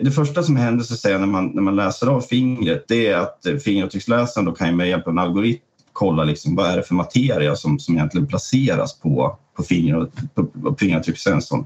Det 0.00 0.10
första 0.10 0.42
som 0.42 0.56
händer 0.56 0.84
så 0.84 0.96
säga, 0.96 1.18
när, 1.18 1.26
man, 1.26 1.46
när 1.46 1.62
man 1.62 1.76
läser 1.76 2.06
av 2.06 2.20
fingret 2.20 2.84
det 2.88 3.06
är 3.06 3.16
att 3.16 3.46
fingeravtrycksläsaren 3.64 4.46
då 4.46 4.52
kan 4.52 4.76
med 4.76 4.88
hjälp 4.88 5.06
av 5.06 5.12
en 5.12 5.18
algoritm 5.18 5.62
kolla 5.92 6.24
liksom, 6.24 6.54
vad 6.54 6.70
är 6.70 6.76
det 6.76 6.82
för 6.82 6.94
materia 6.94 7.56
som, 7.56 7.78
som 7.78 7.94
egentligen 7.94 8.26
placeras 8.26 8.98
på, 9.00 9.38
på, 9.56 9.62
finger, 9.62 10.06
på, 10.34 10.44
på 10.44 10.76
fingeravtryckssensorn. 10.78 11.64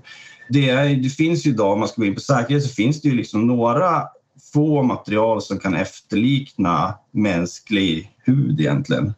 Det, 0.49 0.71
är, 0.71 0.97
det 0.97 1.09
finns 1.09 1.47
ju 1.47 1.51
idag, 1.51 1.73
om 1.73 1.79
man 1.79 1.89
ska 1.89 2.03
gå 2.03 2.07
in 2.07 2.15
på 2.15 2.21
säkerhet, 2.21 2.63
så 2.63 2.69
finns 2.69 3.01
det 3.01 3.09
ju 3.09 3.15
liksom 3.15 3.47
några 3.47 4.03
få 4.53 4.83
material 4.83 5.43
som 5.43 5.59
kan 5.59 5.75
efterlikna 5.75 6.95
mänsklig 7.11 8.11
hud 8.25 8.61
egentligen. 8.61 9.15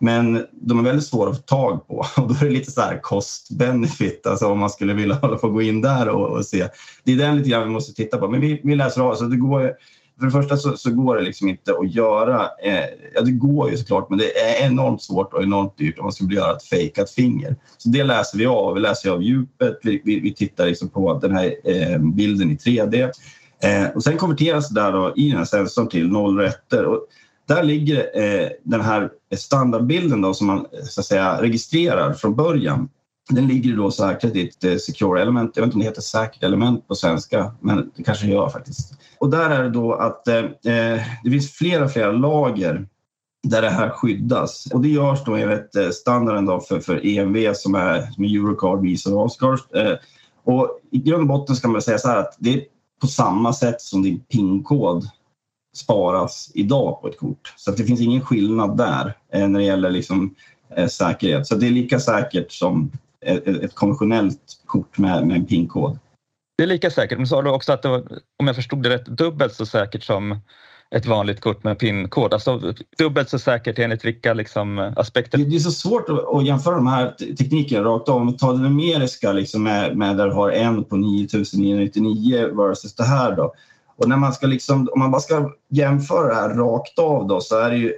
Men 0.00 0.46
de 0.52 0.78
är 0.78 0.82
väldigt 0.82 1.06
svåra 1.06 1.30
att 1.30 1.36
få 1.36 1.42
tag 1.42 1.86
på 1.86 1.94
och 2.16 2.28
då 2.28 2.34
är 2.34 2.44
det 2.44 2.50
lite 2.50 2.70
så 2.70 2.80
här 2.80 3.00
cost 3.02 3.50
benefit, 3.50 4.26
alltså 4.26 4.46
om 4.46 4.58
man 4.58 4.70
skulle 4.70 4.94
vilja 4.94 5.14
hålla 5.22 5.36
på 5.36 5.48
gå 5.48 5.62
in 5.62 5.80
där 5.80 6.08
och, 6.08 6.36
och, 6.36 6.46
se. 6.46 6.68
Det 7.04 7.12
är 7.12 7.16
den 7.16 7.36
lite 7.36 7.50
grann 7.50 7.64
vi 7.64 7.70
måste 7.70 7.94
titta 7.94 8.18
på. 8.18 8.28
Men 8.28 8.40
vi, 8.40 8.60
vi 8.64 8.74
läser 8.74 9.00
av, 9.00 9.04
så 9.04 9.10
alltså 9.10 9.24
det 9.24 9.36
går 9.36 9.72
för 10.18 10.26
det 10.26 10.32
första 10.32 10.56
så, 10.56 10.76
så, 10.76 10.90
går 10.90 11.16
det 11.16 11.22
liksom 11.22 11.48
inte 11.48 11.72
att 11.72 11.94
göra, 11.94 12.40
eh, 12.62 12.84
ja 13.14 13.20
det 13.20 13.30
går 13.30 13.70
ju 13.70 13.76
såklart 13.76 14.10
men 14.10 14.18
det 14.18 14.38
är 14.38 14.66
enormt 14.66 15.02
svårt 15.02 15.32
och 15.32 15.42
enormt 15.42 15.78
dyrt 15.78 15.98
om 15.98 16.04
man 16.04 16.12
skulle 16.12 16.34
göra 16.34 16.56
ett 16.56 16.64
fejkat 16.64 17.10
finger. 17.10 17.56
Så 17.78 17.88
det 17.88 18.04
läser 18.04 18.38
vi 18.38 18.46
av, 18.46 18.74
vi 18.74 18.80
läser 18.80 19.10
av 19.10 19.22
djupet, 19.22 19.78
vi, 19.82 20.02
vi, 20.04 20.20
vi 20.20 20.34
tittar 20.34 20.66
liksom 20.66 20.88
på 20.88 21.18
den 21.18 21.36
här 21.36 21.54
eh, 21.64 21.98
bilden 21.98 22.50
i 22.50 22.54
3D. 22.54 23.10
Eh, 23.64 23.88
och 23.94 24.02
sen 24.02 24.16
konverteras 24.16 24.68
det 24.68 24.80
där 24.80 24.92
då 24.92 25.12
i 25.16 25.28
den 25.28 25.38
här 25.38 25.44
sensorn 25.44 25.88
till 25.88 26.08
noll 26.08 26.38
rätter. 26.38 26.84
Och 26.84 27.06
där 27.48 27.62
ligger 27.62 28.22
eh, 28.22 28.48
den 28.62 28.80
här 28.80 29.10
standardbilden 29.36 30.20
då 30.20 30.34
som 30.34 30.46
man 30.46 30.58
eh, 30.58 30.84
så 30.84 31.00
att 31.00 31.06
säga, 31.06 31.42
registrerar 31.42 32.12
från 32.12 32.34
början. 32.34 32.88
Den 33.30 33.46
ligger 33.46 33.76
då 33.76 33.90
säkert 33.90 34.36
i 34.36 34.48
ett 34.48 34.64
eh, 34.64 34.76
secure 34.76 35.22
element. 35.22 35.52
Jag 35.54 35.62
vet 35.62 35.66
inte 35.66 35.74
om 35.74 35.80
det 35.80 35.86
heter 35.86 36.02
säkert 36.02 36.42
element 36.42 36.88
på 36.88 36.94
svenska, 36.94 37.54
men 37.60 37.90
det 37.96 38.02
kanske 38.02 38.26
gör 38.26 38.48
faktiskt. 38.48 38.92
Och 39.18 39.30
där 39.30 39.50
är 39.50 39.62
det 39.62 39.70
då 39.70 39.94
att 39.94 40.28
eh, 40.28 40.36
eh 40.36 41.00
det 41.24 41.30
finns 41.30 41.52
flera, 41.52 41.88
flera 41.88 42.12
lager 42.12 42.86
där 43.44 43.62
det 43.62 43.70
här 43.70 43.90
skyddas. 43.90 44.66
Och 44.72 44.80
det 44.80 44.88
görs 44.88 45.24
då 45.24 45.36
enligt 45.36 45.76
eh, 45.76 45.90
standarden 45.90 46.46
då 46.46 46.60
för, 46.60 46.80
för 46.80 47.06
EMV 47.06 47.54
som 47.54 47.74
är, 47.74 48.10
som 48.10 48.24
är 48.24 48.36
Eurocard, 48.36 48.80
Visa 48.82 49.14
och 49.14 49.24
Oscars. 49.24 49.60
Eh, 49.70 49.96
och 50.44 50.80
i 50.90 50.98
grund 50.98 51.20
och 51.20 51.28
botten 51.28 51.56
ska 51.56 51.68
man 51.68 51.82
säga 51.82 51.98
så 51.98 52.08
här 52.08 52.18
att 52.18 52.36
det 52.38 52.54
är 52.54 52.62
på 53.00 53.06
samma 53.06 53.52
sätt 53.52 53.80
som 53.80 54.02
din 54.02 54.20
PIN-kod 54.20 55.08
sparas 55.76 56.50
idag 56.54 57.00
på 57.00 57.08
ett 57.08 57.18
kort. 57.18 57.54
Så 57.56 57.70
det 57.70 57.84
finns 57.84 58.00
ingen 58.00 58.20
skillnad 58.20 58.76
där 58.76 59.16
eh, 59.32 59.48
när 59.48 59.58
det 59.58 59.64
gäller 59.64 59.90
liksom, 59.90 60.34
eh, 60.76 60.86
säkerhet. 60.86 61.46
Så 61.46 61.54
det 61.54 61.66
är 61.66 61.70
lika 61.70 62.00
säkert 62.00 62.52
som 62.52 62.92
ett, 63.20 63.46
ett 63.46 63.74
konventionellt 63.74 64.62
kort 64.66 64.98
med, 64.98 65.26
med 65.26 65.36
en 65.36 65.46
PIN-kod. 65.46 65.98
Det 66.58 66.62
är 66.62 66.68
lika 66.68 66.90
säkert, 66.90 67.18
men 67.18 67.26
sa 67.26 67.42
du 67.42 67.50
också 67.50 67.72
att 67.72 67.82
det 67.82 67.88
var, 67.88 68.04
om 68.38 68.46
jag 68.46 68.56
förstod 68.56 68.82
det 68.82 68.90
rätt, 68.90 69.06
dubbelt 69.06 69.54
så 69.54 69.66
säkert 69.66 70.02
som 70.02 70.40
ett 70.94 71.06
vanligt 71.06 71.40
kort 71.40 71.64
med 71.64 71.78
PIN-kod? 71.78 72.34
Alltså 72.34 72.74
dubbelt 72.98 73.30
så 73.30 73.38
säkert 73.38 73.78
enligt 73.78 74.04
vilka 74.04 74.34
liksom, 74.34 74.92
aspekter? 74.96 75.38
Det 75.38 75.56
är 75.56 75.60
så 75.60 75.70
svårt 75.70 76.08
att 76.08 76.46
jämföra 76.46 76.74
de 76.74 76.86
här 76.86 77.10
teknikerna 77.38 77.84
rakt 77.84 78.08
av. 78.08 78.16
Om 78.16 78.26
vi 78.26 78.38
tar 78.38 78.52
det 78.52 78.58
numeriska 78.58 79.32
liksom 79.32 79.62
med, 79.62 79.96
med 79.96 80.16
där 80.16 80.26
du 80.26 80.32
har 80.32 80.50
en 80.50 80.84
på 80.84 80.96
9999 80.96 82.48
versus 82.54 82.94
det 82.94 83.04
här 83.04 83.36
då. 83.36 83.54
Och 83.96 84.08
när 84.08 84.16
man 84.16 84.32
ska 84.32 84.46
liksom, 84.46 84.88
om 84.92 84.98
man 84.98 85.10
bara 85.10 85.20
ska 85.20 85.50
jämföra 85.70 86.28
det 86.28 86.34
här 86.34 86.48
rakt 86.48 86.98
av 86.98 87.26
då 87.26 87.40
så 87.40 87.58
är 87.58 87.70
det 87.70 87.76
ju 87.76 87.92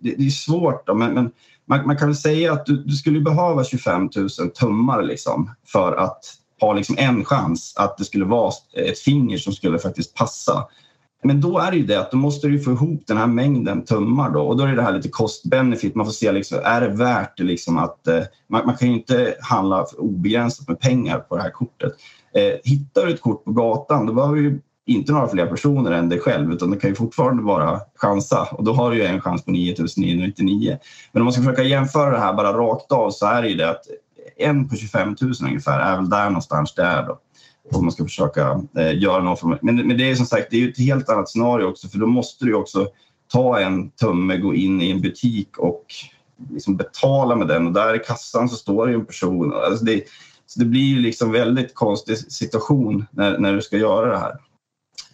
det, 0.00 0.14
det 0.18 0.26
är 0.26 0.30
svårt. 0.30 0.86
Då, 0.86 0.94
men, 0.94 1.14
men 1.14 1.30
man, 1.66 1.86
man, 1.86 1.96
kan 1.96 2.08
väl 2.08 2.16
säga 2.16 2.52
att 2.52 2.66
du, 2.66 2.76
du 2.76 2.96
skulle 2.96 3.20
behöva 3.20 3.64
25 3.64 4.10
000 4.16 4.28
tummar 4.60 5.02
liksom 5.02 5.50
för 5.66 5.96
att 5.96 6.20
ha 6.60 6.72
liksom 6.72 6.96
en 6.98 7.24
chans 7.24 7.74
att 7.76 7.98
det 7.98 8.04
skulle 8.04 8.24
vara 8.24 8.52
ett 8.72 8.98
finger 8.98 9.38
som 9.38 9.52
skulle 9.52 9.78
faktiskt 9.78 10.14
passa. 10.14 10.66
Men 11.22 11.40
då 11.40 11.58
är 11.58 11.70
det 11.70 11.76
ju 11.76 11.86
det 11.86 12.00
att 12.00 12.10
då 12.10 12.16
måste 12.16 12.48
du 12.48 12.60
få 12.60 12.70
ihop 12.70 13.02
den 13.06 13.16
här 13.16 13.26
mängden 13.26 13.84
tummar 13.84 14.30
då 14.30 14.40
och 14.40 14.56
då 14.56 14.64
är 14.64 14.76
det 14.76 14.82
här 14.82 14.92
lite 14.92 15.08
cost 15.08 15.44
benefit. 15.44 15.94
Man 15.94 16.06
får 16.06 16.12
se 16.12 16.32
liksom, 16.32 16.58
är 16.64 16.80
det 16.80 16.88
värt 16.88 17.36
det 17.36 17.44
liksom 17.44 17.78
att 17.78 18.08
eh, 18.08 18.22
man, 18.48 18.66
man, 18.66 18.76
kan 18.76 18.88
ju 18.88 18.94
inte 18.94 19.34
handla 19.40 19.86
obegränsat 19.98 20.68
med 20.68 20.80
pengar 20.80 21.18
på 21.18 21.36
det 21.36 21.42
här 21.42 21.50
kortet. 21.50 21.92
Eh, 22.34 22.54
hittar 22.64 23.06
du 23.06 23.12
ett 23.12 23.20
kort 23.20 23.44
på 23.44 23.52
gatan 23.52 24.06
då 24.06 24.12
behöver 24.12 24.36
du 24.36 24.60
inte 24.86 25.12
några 25.12 25.28
fler 25.28 25.46
personer 25.46 25.90
än 25.90 26.08
dig 26.08 26.20
själv 26.20 26.52
utan 26.52 26.70
det 26.70 26.76
kan 26.76 26.90
ju 26.90 26.96
fortfarande 26.96 27.42
vara 27.42 27.80
chansa 27.96 28.48
och 28.52 28.64
då 28.64 28.72
har 28.72 28.90
du 28.90 28.96
ju 28.96 29.04
en 29.04 29.20
chans 29.20 29.44
på 29.44 29.50
9999. 29.50 30.78
Men 31.12 31.22
om 31.22 31.24
man 31.24 31.32
ska 31.32 31.42
försöka 31.42 31.62
jämföra 31.62 32.10
det 32.10 32.18
här 32.18 32.32
bara 32.32 32.52
rakt 32.52 32.92
av 32.92 33.10
så 33.10 33.26
är 33.26 33.42
det 33.42 33.48
ju 33.48 33.56
det 33.56 33.70
att 33.70 33.82
en 34.36 34.68
på 34.68 34.76
25 34.76 35.16
000 35.20 35.32
ungefär 35.42 35.80
är 35.80 35.96
väl 35.96 36.10
där 36.10 36.24
någonstans 36.24 36.74
det 36.74 36.82
är 36.82 37.06
då 37.06 37.18
om 37.72 37.84
man 37.84 37.92
ska 37.92 38.04
försöka 38.04 38.60
eh, 38.78 38.98
göra 38.98 39.22
någon 39.22 39.36
form 39.36 39.58
men, 39.62 39.76
men 39.76 39.96
det 39.96 40.10
är 40.10 40.14
som 40.14 40.26
sagt 40.26 40.46
det 40.50 40.64
är 40.64 40.68
ett 40.68 40.78
helt 40.78 41.08
annat 41.08 41.28
scenario 41.28 41.64
också 41.64 41.88
för 41.88 41.98
då 41.98 42.06
måste 42.06 42.44
du 42.44 42.54
också 42.54 42.88
ta 43.32 43.60
en 43.60 43.90
tumme, 43.90 44.36
gå 44.36 44.54
in 44.54 44.82
i 44.82 44.90
en 44.90 45.00
butik 45.00 45.58
och 45.58 45.84
liksom 46.50 46.76
betala 46.76 47.36
med 47.36 47.48
den 47.48 47.66
och 47.66 47.72
där 47.72 47.94
i 47.94 47.98
kassan 47.98 48.48
så 48.48 48.56
står 48.56 48.86
det 48.86 48.94
en 48.94 49.06
person. 49.06 49.52
Alltså 49.54 49.84
det, 49.84 50.04
så 50.46 50.60
det 50.60 50.66
blir 50.66 50.82
ju 50.82 50.98
liksom 50.98 51.32
väldigt 51.32 51.74
konstig 51.74 52.18
situation 52.18 53.06
när, 53.10 53.38
när 53.38 53.54
du 53.54 53.62
ska 53.62 53.76
göra 53.76 54.10
det 54.10 54.18
här. 54.18 54.38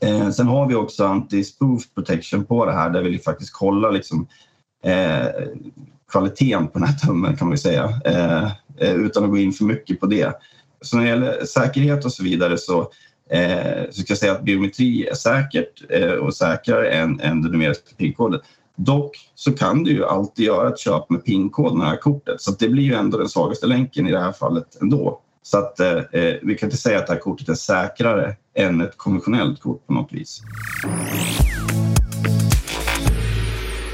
Eh, 0.00 0.30
sen 0.30 0.46
har 0.46 0.68
vi 0.68 0.74
också 0.74 1.04
anti-spoof 1.04 1.82
protection 1.94 2.44
på 2.44 2.66
det 2.66 2.72
här 2.72 2.90
där 2.90 3.02
vi 3.02 3.18
faktiskt 3.18 3.52
kollar 3.52 3.92
liksom, 3.92 4.26
eh, 4.84 5.26
kvaliteten 6.12 6.68
på 6.68 6.78
den 6.78 6.88
här 6.88 6.98
tummen 6.98 7.36
kan 7.36 7.48
man 7.48 7.54
ju 7.54 7.58
säga 7.58 8.00
eh, 8.04 8.44
eh 8.78 8.94
utan 8.94 9.24
att 9.24 9.30
gå 9.30 9.38
in 9.38 9.52
för 9.52 9.64
mycket 9.64 10.00
på 10.00 10.06
det. 10.06 10.32
Så 10.84 10.96
när 10.96 11.04
det 11.04 11.10
gäller 11.10 11.44
säkerhet 11.44 12.04
och 12.04 12.12
så 12.12 12.24
vidare 12.24 12.58
så 12.58 12.80
eh, 13.30 13.90
så 13.90 14.02
ska 14.02 14.10
jag 14.10 14.18
säga 14.18 14.32
att 14.32 14.42
biometri 14.42 15.06
är 15.06 15.14
säkert 15.14 15.82
eh, 15.90 16.10
och 16.10 16.34
säkrare 16.34 16.90
än, 16.90 17.20
än 17.20 17.42
den 17.42 17.52
numeriska 17.52 17.96
PIN-koden. 17.96 18.40
Dock 18.76 19.30
så 19.34 19.52
kan 19.52 19.84
du 19.84 19.90
ju 19.90 20.04
alltid 20.04 20.44
göra 20.44 20.68
ett 20.68 20.78
köp 20.78 21.10
med 21.10 21.24
PIN-kod 21.24 21.76
med 21.76 21.86
det 21.86 21.90
här 21.90 21.96
kortet 21.96 22.40
så 22.40 22.50
det 22.50 22.68
blir 22.68 22.84
ju 22.84 22.94
ändå 22.94 23.18
den 23.18 23.28
svagaste 23.28 23.66
länken 23.66 24.08
i 24.08 24.12
det 24.12 24.20
här 24.20 24.32
fallet 24.32 24.82
ändå. 24.82 25.20
Så 25.42 25.58
att 25.58 25.80
eh, 25.80 25.98
eh, 26.12 26.34
vi 26.42 26.54
kan 26.54 26.66
inte 26.66 26.76
säga 26.76 26.98
att 26.98 27.06
det 27.06 27.12
här 27.12 27.20
kortet 27.20 27.48
är 27.48 27.54
säkrare 27.54 28.36
än 28.54 28.80
ett 28.80 28.96
konventionellt 28.96 29.60
kort 29.60 29.86
på 29.86 29.92
något 29.92 30.12
vis. 30.12 30.42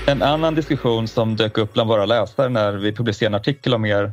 En 0.06 0.23
annan 0.23 0.54
diskussion 0.54 1.09
som 1.09 1.37
dök 1.37 1.59
upp 1.59 1.73
bland 1.73 1.88
våra 1.88 2.06
läsare 2.06 2.49
när 2.49 2.73
vi 2.73 2.92
publicerade 2.92 3.37
en 3.37 3.40
artikel 3.40 3.75
om 3.75 3.85
er 3.85 4.12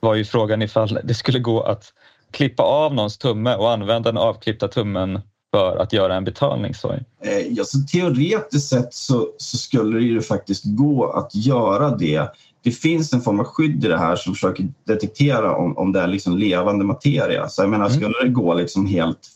var 0.00 0.14
ju 0.14 0.24
frågan 0.24 0.62
ifall 0.62 0.98
det 1.04 1.14
skulle 1.14 1.38
gå 1.38 1.62
att 1.62 1.92
klippa 2.36 2.62
av 2.62 2.94
någons 2.94 3.18
tumme 3.18 3.54
och 3.54 3.72
använda 3.72 4.12
den 4.12 4.22
avklippta 4.22 4.68
tummen 4.68 5.20
för 5.54 5.76
att 5.76 5.92
göra 5.92 6.14
en 6.14 6.24
betalning? 6.24 6.74
Så. 6.74 6.92
Eh, 6.92 7.38
ja, 7.50 7.64
så 7.64 7.78
teoretiskt 7.78 8.68
sett 8.68 8.94
så, 8.94 9.28
så 9.36 9.56
skulle 9.56 9.98
det 9.98 10.04
ju 10.04 10.22
faktiskt 10.22 10.64
gå 10.64 11.10
att 11.10 11.34
göra 11.34 11.96
det. 11.96 12.28
Det 12.62 12.70
finns 12.70 13.12
en 13.12 13.20
form 13.20 13.40
av 13.40 13.46
skydd 13.46 13.84
i 13.84 13.88
det 13.88 13.98
här 13.98 14.16
som 14.16 14.34
försöker 14.34 14.68
detektera 14.84 15.56
om, 15.56 15.78
om 15.78 15.92
det 15.92 16.00
är 16.00 16.06
liksom 16.06 16.38
levande 16.38 16.84
materia. 16.84 17.48
Så 17.48 17.62
jag 17.62 17.70
menar, 17.70 17.86
mm. 17.86 17.98
skulle 17.98 18.22
det 18.22 18.28
gå 18.28 18.54
liksom 18.54 18.86
helt 18.86 19.28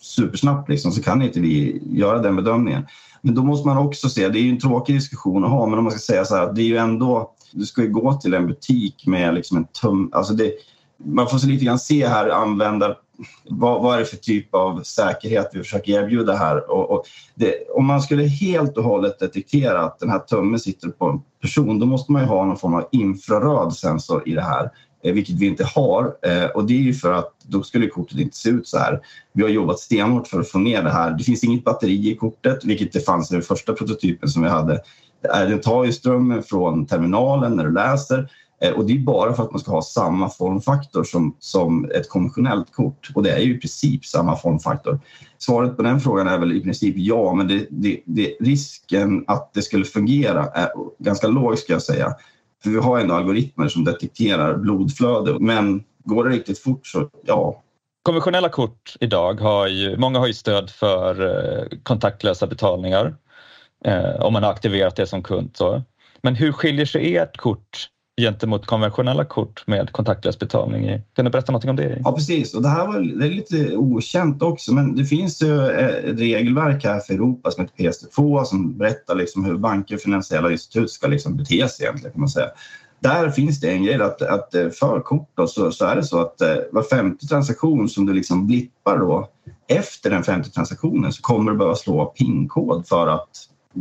supersnabbt 0.00 0.68
liksom, 0.68 0.92
så 0.92 1.02
kan 1.02 1.22
inte 1.22 1.40
vi 1.40 1.82
göra 1.90 2.18
den 2.18 2.36
bedömningen. 2.36 2.86
Men 3.22 3.34
då 3.34 3.42
måste 3.42 3.68
man 3.68 3.78
också 3.78 4.08
se, 4.08 4.28
det 4.28 4.38
är 4.38 4.42
ju 4.42 4.50
en 4.50 4.60
tråkig 4.60 4.94
diskussion 4.94 5.44
att 5.44 5.50
ha, 5.50 5.66
men 5.66 5.78
om 5.78 5.84
man 5.84 5.90
ska 5.90 6.00
säga 6.00 6.24
så 6.24 6.36
här, 6.36 6.52
det 6.52 6.62
är 6.62 6.66
ju 6.66 6.76
ändå, 6.76 7.30
du 7.52 7.66
ska 7.66 7.82
ju 7.82 7.90
gå 7.90 8.14
till 8.14 8.34
en 8.34 8.46
butik 8.46 9.06
med 9.06 9.34
liksom 9.34 9.56
en 9.56 9.66
tum, 9.82 10.10
alltså 10.12 10.34
det, 10.34 10.52
man 11.04 11.28
får 11.28 11.38
så 11.38 11.46
lite 11.46 11.64
grann 11.64 11.78
se 11.78 12.06
här 12.06 12.28
användar 12.28 12.96
vad, 13.44 13.82
vad 13.82 13.94
är 13.94 13.98
det 13.98 14.04
för 14.04 14.16
typ 14.16 14.54
av 14.54 14.82
säkerhet 14.82 15.50
vi 15.52 15.58
försöker 15.58 15.92
erbjuda 15.92 16.36
här? 16.36 16.70
Och, 16.70 16.90
och 16.90 17.04
det, 17.34 17.54
om 17.74 17.86
man 17.86 18.02
skulle 18.02 18.22
helt 18.22 18.76
och 18.76 18.84
hållet 18.84 19.18
detektera 19.18 19.80
att 19.80 19.98
den 19.98 20.10
här 20.10 20.18
tummen 20.18 20.60
sitter 20.60 20.88
på 20.88 21.06
en 21.06 21.20
person 21.42 21.78
då 21.78 21.86
måste 21.86 22.12
man 22.12 22.22
ju 22.22 22.28
ha 22.28 22.44
någon 22.44 22.56
form 22.56 22.74
av 22.74 22.88
infraröd 22.92 23.72
sensor 23.72 24.28
i 24.28 24.34
det 24.34 24.42
här, 24.42 24.70
eh, 25.04 25.12
vilket 25.12 25.34
vi 25.34 25.46
inte 25.46 25.64
har. 25.64 26.16
Eh, 26.22 26.44
och 26.44 26.66
det 26.66 26.74
är 26.74 26.82
ju 26.82 26.94
för 26.94 27.12
att 27.12 27.32
då 27.42 27.62
skulle 27.62 27.86
kortet 27.86 28.18
inte 28.18 28.36
se 28.36 28.48
ut 28.48 28.68
så 28.68 28.78
här. 28.78 29.00
Vi 29.32 29.42
har 29.42 29.50
jobbat 29.50 29.78
stenhårt 29.78 30.26
för 30.26 30.40
att 30.40 30.48
få 30.48 30.58
ner 30.58 30.82
det 30.82 30.90
här. 30.90 31.10
Det 31.10 31.24
finns 31.24 31.44
inget 31.44 31.64
batteri 31.64 32.10
i 32.10 32.16
kortet, 32.16 32.64
vilket 32.64 32.92
det 32.92 33.00
fanns 33.00 33.30
i 33.30 33.34
den 33.34 33.42
första 33.42 33.72
prototypen 33.72 34.28
som 34.28 34.42
vi 34.42 34.48
hade. 34.48 34.80
Den 35.22 35.60
tar 35.60 35.84
ju 35.84 35.92
strömmen 35.92 36.42
från 36.42 36.86
terminalen 36.86 37.56
när 37.56 37.64
du 37.64 37.72
läser 37.72 38.30
Eh, 38.60 38.72
och 38.72 38.86
det 38.86 38.92
är 38.92 38.98
bara 38.98 39.32
för 39.32 39.42
att 39.42 39.50
man 39.50 39.60
ska 39.60 39.70
ha 39.70 39.82
samma 39.82 40.30
formfaktor 40.30 41.04
som, 41.04 41.36
som 41.38 41.90
ett 41.90 42.08
konventionellt 42.08 42.72
kort. 42.72 43.10
Och 43.14 43.22
det 43.22 43.30
är 43.30 43.38
ju 43.38 43.56
i 43.56 43.58
princip 43.58 44.04
samma 44.04 44.36
formfaktor. 44.36 45.00
Svaret 45.38 45.76
på 45.76 45.82
den 45.82 46.00
frågan 46.00 46.28
är 46.28 46.38
väl 46.38 46.52
i 46.52 46.60
princip 46.60 46.94
ja, 46.98 47.34
men 47.34 47.48
det, 47.48 47.66
det, 47.70 48.00
det, 48.04 48.36
risken 48.40 49.24
att 49.26 49.50
det 49.54 49.62
skulle 49.62 49.84
fungera 49.84 50.46
är 50.46 50.70
ganska 50.98 51.26
låg 51.26 51.58
ska 51.58 51.72
jag 51.72 51.82
säga. 51.82 52.14
För 52.62 52.70
vi 52.70 52.78
har 52.78 53.00
ändå 53.00 53.14
algoritmer 53.14 53.68
som 53.68 53.84
detekterar 53.84 54.56
blodflöde. 54.56 55.36
Men 55.40 55.84
går 56.04 56.24
det 56.24 56.30
riktigt 56.30 56.58
fort 56.58 56.86
så 56.86 57.10
ja. 57.26 57.62
Konventionella 58.02 58.48
kort 58.48 58.96
idag 59.00 59.40
har 59.40 59.66
ju, 59.66 59.96
många 59.96 60.18
har 60.18 60.26
ju 60.26 60.34
stöd 60.34 60.70
för 60.70 61.20
eh, 61.22 61.78
kontaktlösa 61.82 62.46
betalningar 62.46 63.16
eh, 63.84 64.20
om 64.20 64.32
man 64.32 64.42
har 64.42 64.50
aktiverat 64.50 64.96
det 64.96 65.06
som 65.06 65.22
kund. 65.22 65.50
Så. 65.54 65.82
Men 66.22 66.34
hur 66.34 66.52
skiljer 66.52 66.86
sig 66.86 67.16
ert 67.16 67.36
kort 67.36 67.88
gentemot 68.20 68.66
konventionella 68.66 69.24
kort 69.24 69.66
med 69.66 69.92
kontaktlös 69.92 70.38
betalning. 70.38 71.02
Kan 71.14 71.24
du 71.24 71.30
berätta 71.30 71.52
något 71.52 71.64
om 71.64 71.76
det? 71.76 72.00
Ja, 72.04 72.12
precis. 72.12 72.54
Och 72.54 72.62
det 72.62 72.68
här 72.68 72.86
var, 72.86 73.18
det 73.18 73.26
är 73.26 73.30
lite 73.30 73.76
okänt 73.76 74.42
också, 74.42 74.74
men 74.74 74.96
det 74.96 75.04
finns 75.04 75.42
ju 75.42 75.70
eh, 75.70 75.86
ett 75.86 76.18
regelverk 76.18 76.84
här 76.84 77.00
för 77.00 77.14
Europa 77.14 77.50
som 77.50 77.64
heter 77.64 77.84
PSD2 77.84 78.44
som 78.44 78.78
berättar 78.78 79.14
liksom 79.14 79.44
hur 79.44 79.56
banker 79.56 79.94
och 79.94 80.00
finansiella 80.00 80.52
institut 80.52 80.90
ska 80.90 81.06
liksom 81.06 81.36
bete 81.36 81.68
sig 81.68 81.86
egentligen, 81.86 82.12
kan 82.12 82.20
man 82.20 82.28
säga. 82.28 82.48
Där 83.00 83.30
finns 83.30 83.60
det 83.60 83.70
en 83.70 83.84
grej 83.84 84.02
att, 84.02 84.22
att 84.22 84.54
eh, 84.54 84.68
för 84.68 85.00
kort 85.00 85.30
då, 85.34 85.46
så, 85.46 85.70
så 85.70 85.84
är 85.84 85.96
det 85.96 86.04
så 86.04 86.20
att 86.20 86.40
eh, 86.40 86.56
var 86.72 86.82
femte 86.82 87.26
transaktion 87.26 87.88
som 87.88 88.06
du 88.06 88.12
liksom 88.12 88.46
blippar 88.46 88.98
då 88.98 89.28
efter 89.68 90.10
den 90.10 90.22
femte 90.22 90.50
transaktionen 90.50 91.12
så 91.12 91.22
kommer 91.22 91.52
du 91.52 91.58
behöva 91.58 91.76
slå 91.76 92.06
PIN-kod 92.06 92.88
för 92.88 93.06
att 93.06 93.28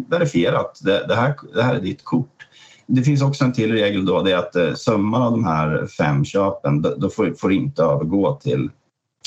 verifiera 0.09 0.59
att 0.59 0.79
det, 0.83 1.05
det, 1.07 1.15
här, 1.15 1.35
det 1.53 1.63
här 1.63 1.75
är 1.75 1.81
ditt 1.81 2.03
kort. 2.03 2.44
Det 2.87 3.01
finns 3.01 3.21
också 3.21 3.45
en 3.45 3.53
till 3.53 3.71
regel 3.71 4.05
då, 4.05 4.21
det 4.21 4.31
är 4.31 4.37
att 4.37 4.55
eh, 4.55 4.73
summan 4.73 5.21
av 5.21 5.31
de 5.31 5.45
här 5.45 5.87
fem 5.87 6.25
köpen 6.25 6.81
då 6.81 7.09
får, 7.09 7.33
får 7.33 7.53
inte 7.53 7.83
övergå 7.83 8.35
till 8.35 8.69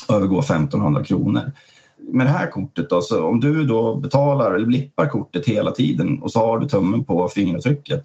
övergå 0.09 0.39
1500 0.39 1.05
kronor. 1.05 1.53
Med 1.99 2.27
det 2.27 2.31
här 2.31 2.51
kortet 2.51 2.91
då, 2.91 3.01
så 3.03 3.25
om 3.25 3.41
du 3.41 3.65
då 3.65 3.95
betalar 3.95 4.55
eller 4.55 4.67
blippar 4.67 5.09
kortet 5.09 5.47
hela 5.47 5.71
tiden 5.71 6.23
och 6.23 6.33
så 6.33 6.39
har 6.39 6.59
du 6.59 6.69
tummen 6.69 7.05
på 7.05 7.29
fingeravtrycket, 7.29 8.05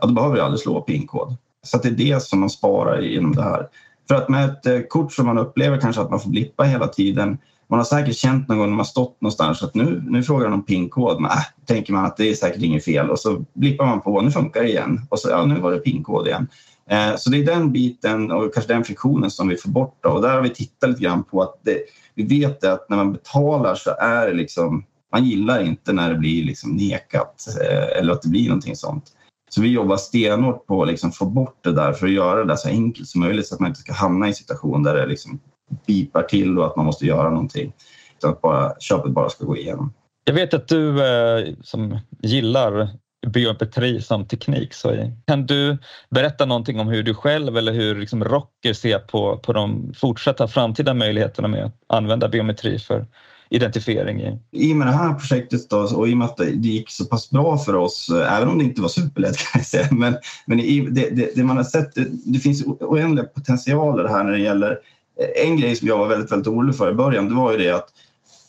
ja, 0.00 0.06
då 0.06 0.14
behöver 0.14 0.36
du 0.36 0.42
aldrig 0.42 0.60
slå 0.60 0.80
PIN-kod. 0.80 1.36
Så 1.62 1.78
det 1.78 1.88
är 1.88 1.92
det 1.92 2.22
som 2.22 2.40
man 2.40 2.50
sparar 2.50 3.00
genom 3.00 3.34
det 3.34 3.42
här. 3.42 3.68
För 4.08 4.14
att 4.14 4.28
med 4.28 4.50
ett 4.50 4.66
eh, 4.66 4.80
kort 4.80 5.12
som 5.12 5.26
man 5.26 5.38
upplever 5.38 5.80
kanske 5.80 6.02
att 6.02 6.10
man 6.10 6.20
får 6.20 6.30
blippa 6.30 6.64
hela 6.64 6.88
tiden 6.88 7.38
man 7.68 7.78
har 7.78 7.84
säkert 7.84 8.16
känt 8.16 8.48
någon 8.48 8.58
gång 8.58 8.68
när 8.68 8.76
man 8.76 8.86
stått 8.86 9.20
någonstans 9.20 9.62
att 9.62 9.74
nu, 9.74 10.02
nu 10.06 10.22
frågar 10.22 10.44
de 10.44 10.54
om 10.54 10.64
pinkod. 10.64 11.20
Men 11.20 11.30
äh, 11.30 11.44
tänker 11.66 11.92
man 11.92 12.04
att 12.04 12.16
det 12.16 12.30
är 12.30 12.34
säkert 12.34 12.62
inget 12.62 12.84
fel 12.84 13.10
och 13.10 13.18
så 13.18 13.44
blippar 13.52 13.86
man 13.86 14.00
på, 14.00 14.20
nu 14.20 14.30
funkar 14.30 14.62
det 14.62 14.68
igen. 14.68 15.00
Och 15.08 15.18
så 15.18 15.28
ja, 15.30 15.44
nu 15.44 15.60
var 15.60 15.72
det 15.72 15.78
pinkod 15.78 16.26
igen. 16.26 16.48
Eh, 16.90 17.16
så 17.16 17.30
det 17.30 17.38
är 17.38 17.46
den 17.46 17.72
biten 17.72 18.30
och 18.30 18.54
kanske 18.54 18.72
den 18.72 18.84
friktionen 18.84 19.30
som 19.30 19.48
vi 19.48 19.56
får 19.56 19.70
bort. 19.70 19.98
Då. 20.00 20.08
Och 20.08 20.22
där 20.22 20.34
har 20.34 20.42
vi 20.42 20.50
tittat 20.50 20.90
lite 20.90 21.02
grann 21.02 21.24
på 21.24 21.42
att 21.42 21.60
det, 21.62 21.78
vi 22.14 22.40
vet 22.40 22.64
att 22.64 22.88
när 22.88 22.96
man 22.96 23.12
betalar 23.12 23.74
så 23.74 23.90
är 23.90 24.26
det 24.26 24.34
liksom, 24.34 24.84
man 25.12 25.24
gillar 25.24 25.62
inte 25.62 25.92
när 25.92 26.12
det 26.12 26.18
blir 26.18 26.44
liksom 26.44 26.70
nekat 26.70 27.46
eh, 27.60 27.98
eller 27.98 28.12
att 28.12 28.22
det 28.22 28.28
blir 28.28 28.48
någonting 28.48 28.76
sånt. 28.76 29.04
Så 29.50 29.62
vi 29.62 29.68
jobbar 29.68 29.96
stenhårt 29.96 30.66
på 30.66 30.82
att 30.82 30.88
liksom 30.88 31.12
få 31.12 31.24
bort 31.24 31.58
det 31.64 31.72
där 31.72 31.92
för 31.92 32.06
att 32.06 32.12
göra 32.12 32.44
det 32.44 32.56
så 32.56 32.68
enkelt 32.68 33.08
som 33.08 33.20
möjligt 33.20 33.46
så 33.46 33.54
att 33.54 33.60
man 33.60 33.68
inte 33.68 33.80
ska 33.80 33.92
hamna 33.92 34.26
i 34.26 34.28
en 34.28 34.34
situation 34.34 34.82
där 34.82 34.94
det 34.94 35.06
liksom 35.06 35.40
bipar 35.86 36.22
till 36.22 36.58
och 36.58 36.66
att 36.66 36.76
man 36.76 36.86
måste 36.86 37.06
göra 37.06 37.30
någonting. 37.30 37.72
Utan 38.18 38.30
att 38.30 38.40
bara, 38.40 38.72
köpet 38.80 39.12
bara 39.12 39.28
ska 39.28 39.44
gå 39.44 39.56
igenom. 39.56 39.92
Jag 40.24 40.34
vet 40.34 40.54
att 40.54 40.68
du 40.68 41.06
eh, 41.06 41.54
som 41.62 41.98
gillar 42.22 42.88
biometri 43.26 44.02
som 44.02 44.26
teknik. 44.26 44.74
Så 44.74 45.12
kan 45.26 45.46
du 45.46 45.78
berätta 46.10 46.46
någonting 46.46 46.80
om 46.80 46.88
hur 46.88 47.02
du 47.02 47.14
själv 47.14 47.56
eller 47.56 47.72
hur 47.72 47.94
liksom 47.94 48.24
Rocker 48.24 48.72
ser 48.72 48.98
på, 48.98 49.36
på 49.38 49.52
de 49.52 49.92
fortsatta 49.96 50.48
framtida 50.48 50.94
möjligheterna 50.94 51.48
med 51.48 51.64
att 51.64 51.74
använda 51.86 52.28
biometri 52.28 52.78
för 52.78 53.06
identifiering? 53.50 54.20
I, 54.20 54.38
I 54.52 54.72
och 54.72 54.76
med 54.76 54.86
det 54.86 54.92
här 54.92 55.14
projektet 55.14 55.70
då, 55.70 55.76
och 55.76 56.08
i 56.08 56.12
och 56.12 56.16
med 56.16 56.24
att 56.24 56.36
det 56.36 56.50
gick 56.50 56.90
så 56.90 57.04
pass 57.04 57.30
bra 57.30 57.58
för 57.58 57.74
oss, 57.74 58.08
eh, 58.08 58.36
även 58.36 58.48
om 58.48 58.58
det 58.58 58.64
inte 58.64 58.82
var 58.82 58.88
superlätt 58.88 59.36
kan 59.52 59.58
jag 59.58 59.66
säga, 59.66 59.88
men, 59.90 60.16
men 60.46 60.60
i, 60.60 60.80
det, 60.90 61.10
det, 61.10 61.36
det 61.36 61.44
man 61.44 61.56
har 61.56 61.64
sett, 61.64 61.94
det, 61.94 62.06
det 62.10 62.38
finns 62.38 62.64
oändliga 62.66 63.26
potentialer 63.26 64.08
här 64.08 64.24
när 64.24 64.32
det 64.32 64.40
gäller 64.40 64.78
Eh, 65.22 65.46
en 65.46 65.56
grej 65.56 65.76
som 65.76 65.88
jag 65.88 65.98
var 65.98 66.08
väldigt, 66.08 66.32
väldigt 66.32 66.48
orolig 66.48 66.76
för 66.76 66.90
i 66.90 66.94
början, 66.94 67.28
det 67.28 67.34
var 67.34 67.52
ju 67.52 67.58
det 67.58 67.70
att 67.70 67.88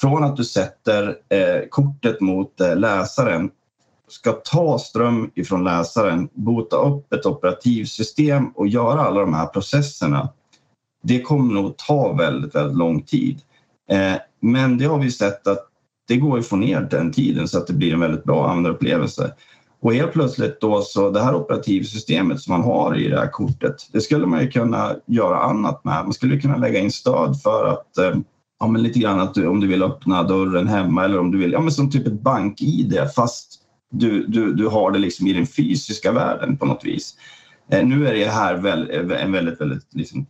från 0.01 0.23
att 0.23 0.37
du 0.37 0.43
sätter 0.43 1.07
eh, 1.29 1.67
kortet 1.69 2.21
mot 2.21 2.61
eh, 2.61 2.75
läsaren 2.75 3.51
ska 4.07 4.31
ta 4.31 4.79
ström 4.79 5.31
ifrån 5.35 5.63
läsaren, 5.63 6.29
bota 6.33 6.75
upp 6.75 7.13
ett 7.13 7.25
operativsystem 7.25 8.47
och 8.47 8.67
göra 8.67 9.01
alla 9.01 9.21
de 9.21 9.33
här 9.33 9.45
processerna. 9.45 10.29
Det 11.03 11.21
kommer 11.21 11.53
nog 11.53 11.77
ta 11.77 12.13
väldigt, 12.13 12.55
väldigt 12.55 12.77
lång 12.77 13.01
tid. 13.01 13.41
Eh, 13.89 14.13
men 14.39 14.77
det 14.77 14.85
har 14.85 14.99
vi 14.99 15.11
sett 15.11 15.47
att 15.47 15.67
det 16.07 16.17
går 16.17 16.39
att 16.39 16.47
få 16.47 16.55
ner 16.55 16.81
den 16.81 17.11
tiden 17.11 17.47
så 17.47 17.57
att 17.57 17.67
det 17.67 17.73
blir 17.73 17.93
en 17.93 17.99
väldigt 17.99 18.23
bra 18.23 18.49
användarupplevelse. 18.49 19.33
Och 19.83 19.93
helt 19.93 20.13
plötsligt 20.13 20.61
då 20.61 20.81
så 20.81 21.09
det 21.09 21.21
här 21.21 21.35
operativsystemet 21.35 22.41
som 22.41 22.51
man 22.53 22.63
har 22.63 22.97
i 22.99 23.09
det 23.09 23.19
här 23.19 23.31
kortet, 23.31 23.75
det 23.91 24.01
skulle 24.01 24.25
man 24.25 24.41
ju 24.41 24.51
kunna 24.51 24.95
göra 25.07 25.39
annat 25.39 25.83
med. 25.83 26.03
Man 26.03 26.13
skulle 26.13 26.39
kunna 26.39 26.57
lägga 26.57 26.79
in 26.79 26.91
stöd 26.91 27.41
för 27.41 27.67
att 27.67 27.97
eh, 27.97 28.19
ja, 28.59 28.67
men 28.67 28.83
lite 28.83 28.99
grann 28.99 29.19
att 29.19 29.33
du, 29.33 29.47
om 29.47 29.59
du 29.59 29.67
vill 29.67 29.83
öppna 29.83 30.23
dörren 30.23 30.67
hemma 30.67 31.05
eller 31.05 31.19
om 31.19 31.31
du 31.31 31.37
vill, 31.37 31.51
ja 31.51 31.59
men 31.59 31.71
som 31.71 31.91
typ 31.91 32.07
ett 32.07 32.21
bank-id 32.21 32.99
fast 33.15 33.59
du, 33.91 34.25
du, 34.27 34.53
du 34.53 34.67
har 34.67 34.91
det 34.91 34.99
liksom 34.99 35.27
i 35.27 35.33
den 35.33 35.47
fysiska 35.47 36.11
världen 36.11 36.57
på 36.57 36.65
något 36.65 36.85
vis. 36.85 37.15
Eh, 37.71 37.85
nu 37.85 38.07
är 38.07 38.13
det 38.13 38.25
här 38.25 38.55
väl, 38.55 38.89
eh, 38.91 39.23
en 39.23 39.31
väldigt, 39.31 39.61
väldigt 39.61 39.87
liksom, 39.93 40.25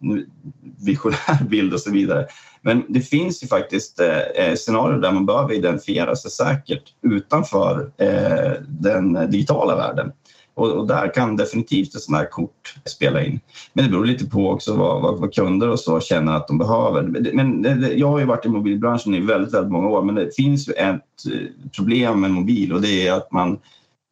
visionär 0.85 1.43
bild 1.49 1.73
och 1.73 1.79
så 1.79 1.91
vidare. 1.91 2.27
Men 2.61 2.83
det 2.89 3.01
finns 3.01 3.43
ju 3.43 3.47
faktiskt 3.47 3.99
eh, 3.99 4.19
eh, 4.19 4.55
scenarier 4.55 4.99
där 4.99 5.11
man 5.11 5.25
behöver 5.25 5.53
identifiera 5.53 6.15
sig 6.15 6.31
säkert 6.31 6.83
utanför 7.01 7.91
eh, 7.97 8.51
den 8.67 9.31
digitala 9.31 9.75
världen. 9.75 10.11
Och, 10.55 10.71
och, 10.71 10.87
där 10.87 11.13
kan 11.13 11.35
definitivt 11.35 11.95
ett 11.95 12.01
sånt 12.01 12.17
här 12.17 12.29
kort 12.29 12.75
spela 12.85 13.23
in. 13.23 13.39
Men 13.73 13.85
det 13.85 13.91
beror 13.91 14.05
lite 14.05 14.25
på 14.25 14.49
också 14.49 14.75
vad, 14.75 15.01
vad, 15.01 15.19
vad 15.19 15.33
kunder 15.33 15.69
och 15.69 15.79
så 15.79 15.99
känner 15.99 16.35
att 16.35 16.47
de 16.47 16.57
behöver. 16.57 17.01
Men 17.33 17.65
jag 17.95 18.07
har 18.07 18.19
ju 18.19 18.25
varit 18.25 18.45
i 18.45 18.49
mobilbranschen 18.49 19.15
i 19.15 19.19
väldigt, 19.19 19.53
väldigt 19.53 19.71
många 19.71 19.87
år 19.89 20.01
men 20.01 20.15
det 20.15 20.35
finns 20.35 20.69
ju 20.69 20.73
ett 20.73 21.01
problem 21.75 22.21
med 22.21 22.31
mobil 22.31 22.73
och 22.73 22.81
det 22.81 23.07
är 23.07 23.13
att 23.13 23.31
man 23.31 23.59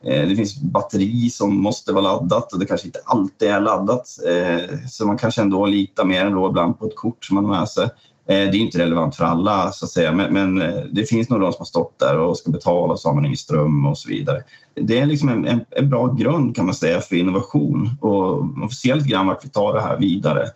Eh, 0.05 0.27
det 0.27 0.35
finns 0.35 0.61
batteri 0.61 1.29
som 1.29 1.61
måste 1.61 1.93
vara 1.93 2.03
laddat 2.03 2.53
och 2.53 2.59
det 2.59 2.65
kanske 2.65 2.87
inte 2.87 2.99
alltid 3.05 3.47
är 3.47 3.61
laddat. 3.61 4.07
Eh, 4.27 4.77
så 4.89 5.07
man 5.07 5.17
kanske 5.17 5.41
ändå 5.41 5.65
litar 5.65 6.05
mer 6.05 6.25
ändå 6.25 6.49
ibland 6.49 6.79
på 6.79 6.85
ett 6.85 6.95
kort 6.95 7.25
som 7.25 7.35
man 7.35 7.45
har 7.45 7.59
med 7.59 7.69
sig. 7.69 7.83
Eh, 7.83 7.89
det 8.27 8.33
är 8.33 8.55
inte 8.55 8.79
relevant 8.79 9.15
för 9.15 9.25
alla, 9.25 9.71
så 9.71 9.85
att 9.85 9.91
säga. 9.91 10.11
Men, 10.11 10.33
men 10.33 10.73
det 10.91 11.05
finns 11.05 11.29
nog 11.29 11.41
de 11.41 11.51
som 11.51 11.59
har 11.59 11.65
stått 11.65 11.99
där 11.99 12.17
och 12.17 12.37
ska 12.37 12.51
betala 12.51 12.93
och 12.93 12.99
så 12.99 13.09
har 13.09 13.15
man 13.15 13.25
ingen 13.25 13.37
ström 13.37 13.85
och 13.85 13.97
så 13.97 14.09
vidare. 14.09 14.43
Det 14.75 14.99
är 14.99 15.05
liksom 15.05 15.29
en, 15.29 15.47
en, 15.47 15.65
en 15.69 15.89
bra 15.89 16.07
grund 16.07 16.55
kan 16.55 16.65
man 16.65 16.75
säga 16.75 17.01
för 17.01 17.15
innovation 17.15 17.89
och 18.01 18.45
man 18.45 18.69
får 18.69 18.75
se 18.75 18.95
lite 18.95 19.09
grann 19.09 19.27
vart 19.27 19.45
vi 19.45 19.49
tar 19.49 19.73
det 19.73 19.81
här 19.81 19.97
vidare. 19.97 20.47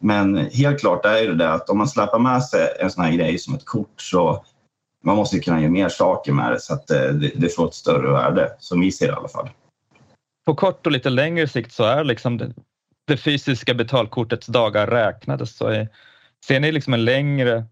Men 0.00 0.36
helt 0.36 0.80
klart 0.80 1.04
är 1.04 1.26
det 1.26 1.34
där 1.34 1.48
att 1.48 1.70
om 1.70 1.78
man 1.78 1.88
släpar 1.88 2.18
med 2.18 2.42
sig 2.42 2.60
en 2.80 2.90
sån 2.90 3.04
här 3.04 3.12
grej 3.12 3.38
som 3.38 3.54
ett 3.54 3.64
kort 3.64 4.00
så 4.00 4.44
man 5.02 5.16
måste 5.16 5.38
kunna 5.38 5.60
göra 5.60 5.70
mer 5.70 5.88
saker 5.88 6.32
med 6.32 6.52
det 6.52 6.60
så 6.60 6.74
att 6.74 6.86
det, 6.86 7.12
det 7.34 7.48
får 7.48 7.68
ett 7.68 7.74
större 7.74 8.12
värde, 8.12 8.52
som 8.58 8.80
vi 8.80 8.92
ser 8.92 9.06
det 9.06 9.12
i 9.12 9.16
alla 9.16 9.28
fall. 9.28 9.50
På 10.46 10.54
kort 10.54 10.86
och 10.86 10.92
lite 10.92 11.10
längre 11.10 11.48
sikt 11.48 11.72
så 11.72 11.84
är 11.84 12.04
liksom 12.04 12.38
det, 12.38 12.54
det 13.06 13.16
fysiska 13.16 13.74
betalkortets 13.74 14.46
dagar 14.46 14.86
räknade. 14.86 15.46
Så 15.46 15.66
är, 15.66 15.88
ser 16.46 16.60
ni 16.60 16.72
liksom 16.72 16.94
en 16.94 17.04
längre 17.04 17.64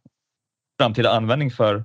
framtida 0.79 1.11
användning 1.11 1.51
för 1.51 1.85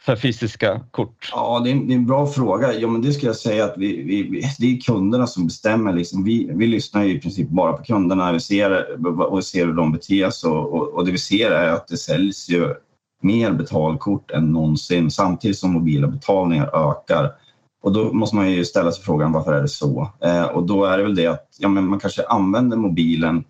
för 0.00 0.16
fysiska 0.16 0.80
kort? 0.90 1.30
Ja, 1.32 1.60
det 1.64 1.70
är, 1.70 1.72
en, 1.72 1.88
det 1.88 1.94
är 1.94 1.96
en 1.96 2.06
bra 2.06 2.26
fråga. 2.26 2.74
Ja, 2.74 2.88
men 2.88 3.02
det 3.02 3.12
skulle 3.12 3.28
jag 3.28 3.36
säga 3.36 3.64
att 3.64 3.74
vi, 3.76 4.02
vi, 4.02 4.42
det 4.58 4.76
är 4.76 4.80
kunderna 4.80 5.26
som 5.26 5.46
bestämmer. 5.46 5.92
Liksom. 5.92 6.24
Vi, 6.24 6.50
vi 6.54 6.66
lyssnar 6.66 7.04
i 7.04 7.20
princip 7.20 7.48
bara 7.48 7.72
på 7.72 7.84
kunderna 7.84 8.32
vi 8.32 8.40
ser, 8.40 9.06
och 9.22 9.44
ser 9.44 9.66
hur 9.66 9.72
de 9.72 9.92
beter 9.92 10.30
sig. 10.30 10.50
Och, 10.50 10.74
och, 10.74 10.88
och, 10.88 11.04
det 11.06 11.12
vi 11.12 11.18
ser 11.18 11.50
är 11.50 11.72
att 11.72 11.88
det 11.88 11.96
säljs 11.96 12.48
ju 12.48 12.74
mer 13.20 13.52
betalkort 13.52 14.30
än 14.30 14.52
någonsin 14.52 15.10
samtidigt 15.10 15.58
som 15.58 15.72
mobila 15.72 16.06
betalningar 16.06 16.90
ökar. 16.90 17.32
Och 17.82 17.92
då 17.92 18.12
måste 18.12 18.36
man 18.36 18.50
ju 18.50 18.64
ställa 18.64 18.92
sig 18.92 19.04
frågan 19.04 19.32
varför 19.32 19.52
är 19.52 19.62
det 19.62 19.68
så? 19.68 20.10
Eh, 20.20 20.44
och 20.44 20.66
då 20.66 20.84
är 20.84 20.98
det 20.98 21.04
väl 21.04 21.14
det 21.14 21.26
att 21.26 21.48
ja, 21.58 21.68
men 21.68 21.86
man 21.86 22.00
kanske 22.00 22.26
använder 22.26 22.76
mobilen 22.76 23.44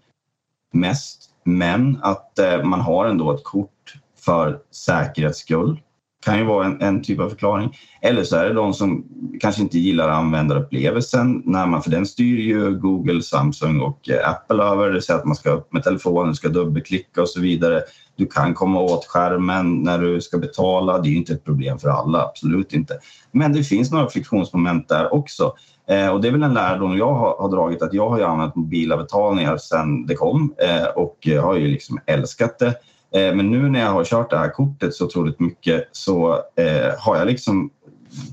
mest 0.72 1.30
men 1.44 1.98
att 2.02 2.38
eh, 2.38 2.62
man 2.62 2.80
har 2.80 3.06
ändå 3.06 3.32
ett 3.32 3.44
kort 3.44 3.94
för 4.24 4.58
säkerhets 4.70 5.38
skull 5.38 5.80
kan 6.24 6.38
ju 6.38 6.44
vara 6.44 6.66
en, 6.66 6.80
en, 6.82 7.02
typ 7.02 7.20
av 7.20 7.28
förklaring. 7.28 7.78
Eller 8.02 8.24
så 8.24 8.36
är 8.36 8.44
det 8.44 8.54
de 8.54 8.74
som 8.74 9.04
kanske 9.40 9.62
inte 9.62 9.78
gillar 9.78 10.08
användarupplevelsen. 10.08 11.42
När 11.44 11.66
man, 11.66 11.82
för 11.82 11.90
den 11.90 12.06
styr 12.06 12.38
ju 12.38 12.78
Google, 12.78 13.22
Samsung 13.22 13.80
och 13.80 14.08
eh, 14.08 14.30
Apple 14.30 14.64
över. 14.64 14.86
Det 14.86 14.92
vill 14.92 15.02
säga 15.02 15.18
att 15.18 15.24
man 15.24 15.36
ska 15.36 15.50
upp 15.50 15.72
med 15.72 15.84
telefonen 15.84 16.34
ska 16.34 16.48
dubbelklicka 16.48 17.22
och 17.22 17.28
så 17.28 17.40
vidare. 17.40 17.82
Du 18.16 18.26
kan 18.26 18.54
komma 18.54 18.80
åt 18.80 19.06
skärmen 19.06 19.82
när 19.82 19.98
du 19.98 20.20
ska 20.20 20.38
betala. 20.38 20.98
Det 20.98 21.08
är 21.08 21.16
inte 21.16 21.32
ett 21.32 21.44
problem 21.44 21.78
för 21.78 21.88
alla, 21.88 22.22
absolut 22.22 22.72
inte. 22.72 22.98
Men 23.32 23.52
det 23.52 23.64
finns 23.64 23.90
några 23.90 24.08
friktionsmoment 24.08 24.88
där 24.88 25.14
också. 25.14 25.54
Eh, 25.88 26.08
och 26.08 26.20
det 26.20 26.28
är 26.28 26.32
väl 26.32 26.42
en 26.42 26.54
lärdom 26.54 26.98
jag 26.98 27.14
har, 27.14 27.36
har 27.38 27.48
dragit 27.48 27.82
att 27.82 27.92
jag 27.92 28.08
har 28.08 28.18
ju 28.18 28.24
använt 28.24 28.54
mobila 28.54 28.96
betalningar 28.96 29.56
sedan 29.56 30.06
det 30.06 30.14
kom 30.14 30.54
eh, 30.58 30.86
och 30.86 31.28
eh, 31.28 31.44
har 31.44 31.56
ju 31.56 31.68
liksom 31.68 32.00
älskat 32.06 32.58
det. 32.58 32.74
Eh, 33.12 33.34
men 33.34 33.50
nu 33.50 33.68
när 33.68 33.80
jag 33.80 33.90
har 33.90 34.04
kört 34.04 34.30
det 34.30 34.38
här 34.38 34.50
kortet 34.50 34.94
så 34.94 35.04
otroligt 35.04 35.40
mycket 35.40 35.88
så 35.92 36.32
eh, 36.56 36.98
har 36.98 37.16
jag 37.16 37.26
liksom... 37.26 37.70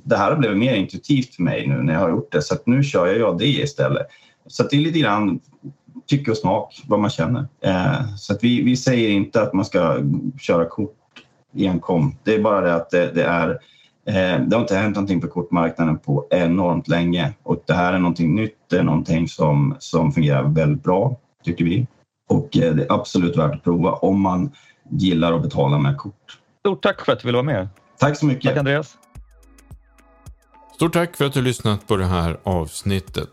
Det 0.04 0.18
här 0.18 0.32
har 0.32 0.38
blivit 0.38 0.58
mer 0.58 0.76
intuitivt 0.76 1.36
för 1.36 1.44
mig 1.44 1.68
nu 1.68 1.84
när 1.84 1.94
jag 1.94 2.00
har 2.00 2.10
gjort 2.10 2.32
det 2.32 2.42
så 2.42 2.54
att 2.54 2.68
nu 2.68 2.84
kör 2.84 3.08
jag 3.08 3.38
det 3.38 3.48
istället. 3.48 4.08
Så 4.48 4.64
det 4.64 4.76
är 4.76 4.80
lite 4.80 5.00
grann 5.00 5.40
tycke 6.08 6.32
och 6.32 6.38
smak, 6.38 6.84
vad 6.88 7.00
man 7.00 7.10
känner. 7.10 7.48
Eh, 7.62 8.16
så 8.18 8.34
att 8.34 8.44
vi, 8.44 8.64
vi 8.64 8.78
säger 8.78 9.10
inte 9.10 9.42
att 9.42 9.54
man 9.54 9.66
ska 9.66 10.00
köra 10.40 10.66
kort 10.66 10.96
enkom. 11.58 12.16
Det 12.24 12.36
är 12.36 12.42
bara 12.42 12.62
det 12.62 12.76
att 12.76 12.90
det, 12.90 13.12
det 13.16 13.24
är 13.24 13.50
eh, 14.06 14.42
det 14.48 14.56
har 14.56 14.62
inte 14.62 14.76
hänt 14.76 14.96
någonting 14.96 15.22
på 15.22 15.28
kortmarknaden 15.28 15.98
på 15.98 16.28
enormt 16.30 16.88
länge 16.88 17.34
och 17.44 17.64
det 17.66 17.74
här 17.74 17.94
är 17.94 18.00
någonting 18.00 18.36
nytt. 18.36 18.58
Det 18.70 18.78
är 18.78 18.84
någonting 18.84 19.28
som, 19.28 19.76
som 19.80 20.12
fungerar 20.12 20.44
väldigt 20.44 20.84
bra, 20.84 21.16
tycker 21.44 21.66
vi. 21.66 21.88
Och 22.28 22.50
det 22.52 22.68
är 22.68 22.86
absolut 22.90 23.38
värt 23.38 23.56
att 23.56 23.64
prova 23.64 23.92
om 23.92 24.22
man 24.22 24.52
gillar 24.90 25.34
att 25.34 25.42
betala 25.42 25.78
med 25.78 25.98
kort. 25.98 26.40
Stort 26.60 26.84
tack 26.84 27.06
för 27.06 27.12
att 27.12 27.20
du 27.20 27.28
ville 27.28 27.36
vara 27.36 27.46
med. 27.46 27.68
Tack 28.00 28.18
så 28.18 28.26
mycket. 28.26 28.44
Tack 28.44 28.58
Andreas. 28.58 28.98
Stort 30.76 30.94
tack 30.94 31.18
för 31.18 31.26
att 31.26 31.34
du 31.34 31.42
lyssnat 31.42 31.88
på 31.88 31.96
det 31.96 32.06
här 32.06 32.38
avsnittet. 32.44 33.30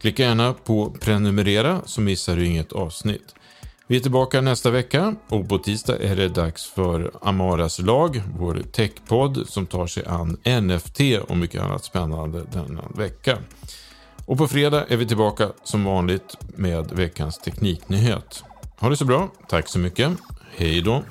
Klicka 0.00 0.22
gärna 0.22 0.52
på 0.52 0.90
prenumerera 1.00 1.80
så 1.84 2.00
missar 2.00 2.36
du 2.36 2.46
inget 2.46 2.72
avsnitt. 2.72 3.34
Vi 3.86 3.96
är 3.96 4.00
tillbaka 4.00 4.40
nästa 4.40 4.70
vecka 4.70 5.14
och 5.28 5.48
på 5.48 5.58
tisdag 5.58 5.96
är 6.00 6.16
det 6.16 6.28
dags 6.28 6.66
för 6.66 7.10
Amaras 7.22 7.78
lag, 7.78 8.22
vår 8.38 8.62
techpodd 8.72 9.48
som 9.48 9.66
tar 9.66 9.86
sig 9.86 10.04
an 10.06 10.36
NFT 10.62 11.00
och 11.28 11.36
mycket 11.36 11.62
annat 11.62 11.84
spännande 11.84 12.42
denna 12.52 12.82
vecka. 12.94 13.38
Och 14.28 14.38
på 14.38 14.48
fredag 14.48 14.84
är 14.88 14.96
vi 14.96 15.06
tillbaka 15.06 15.48
som 15.64 15.84
vanligt 15.84 16.36
med 16.56 16.90
veckans 16.92 17.38
tekniknyhet. 17.38 18.44
Ha 18.80 18.88
det 18.88 18.96
så 18.96 19.04
bra. 19.04 19.28
Tack 19.48 19.68
så 19.68 19.78
mycket. 19.78 20.12
Hej 20.56 20.82
då. 20.82 21.02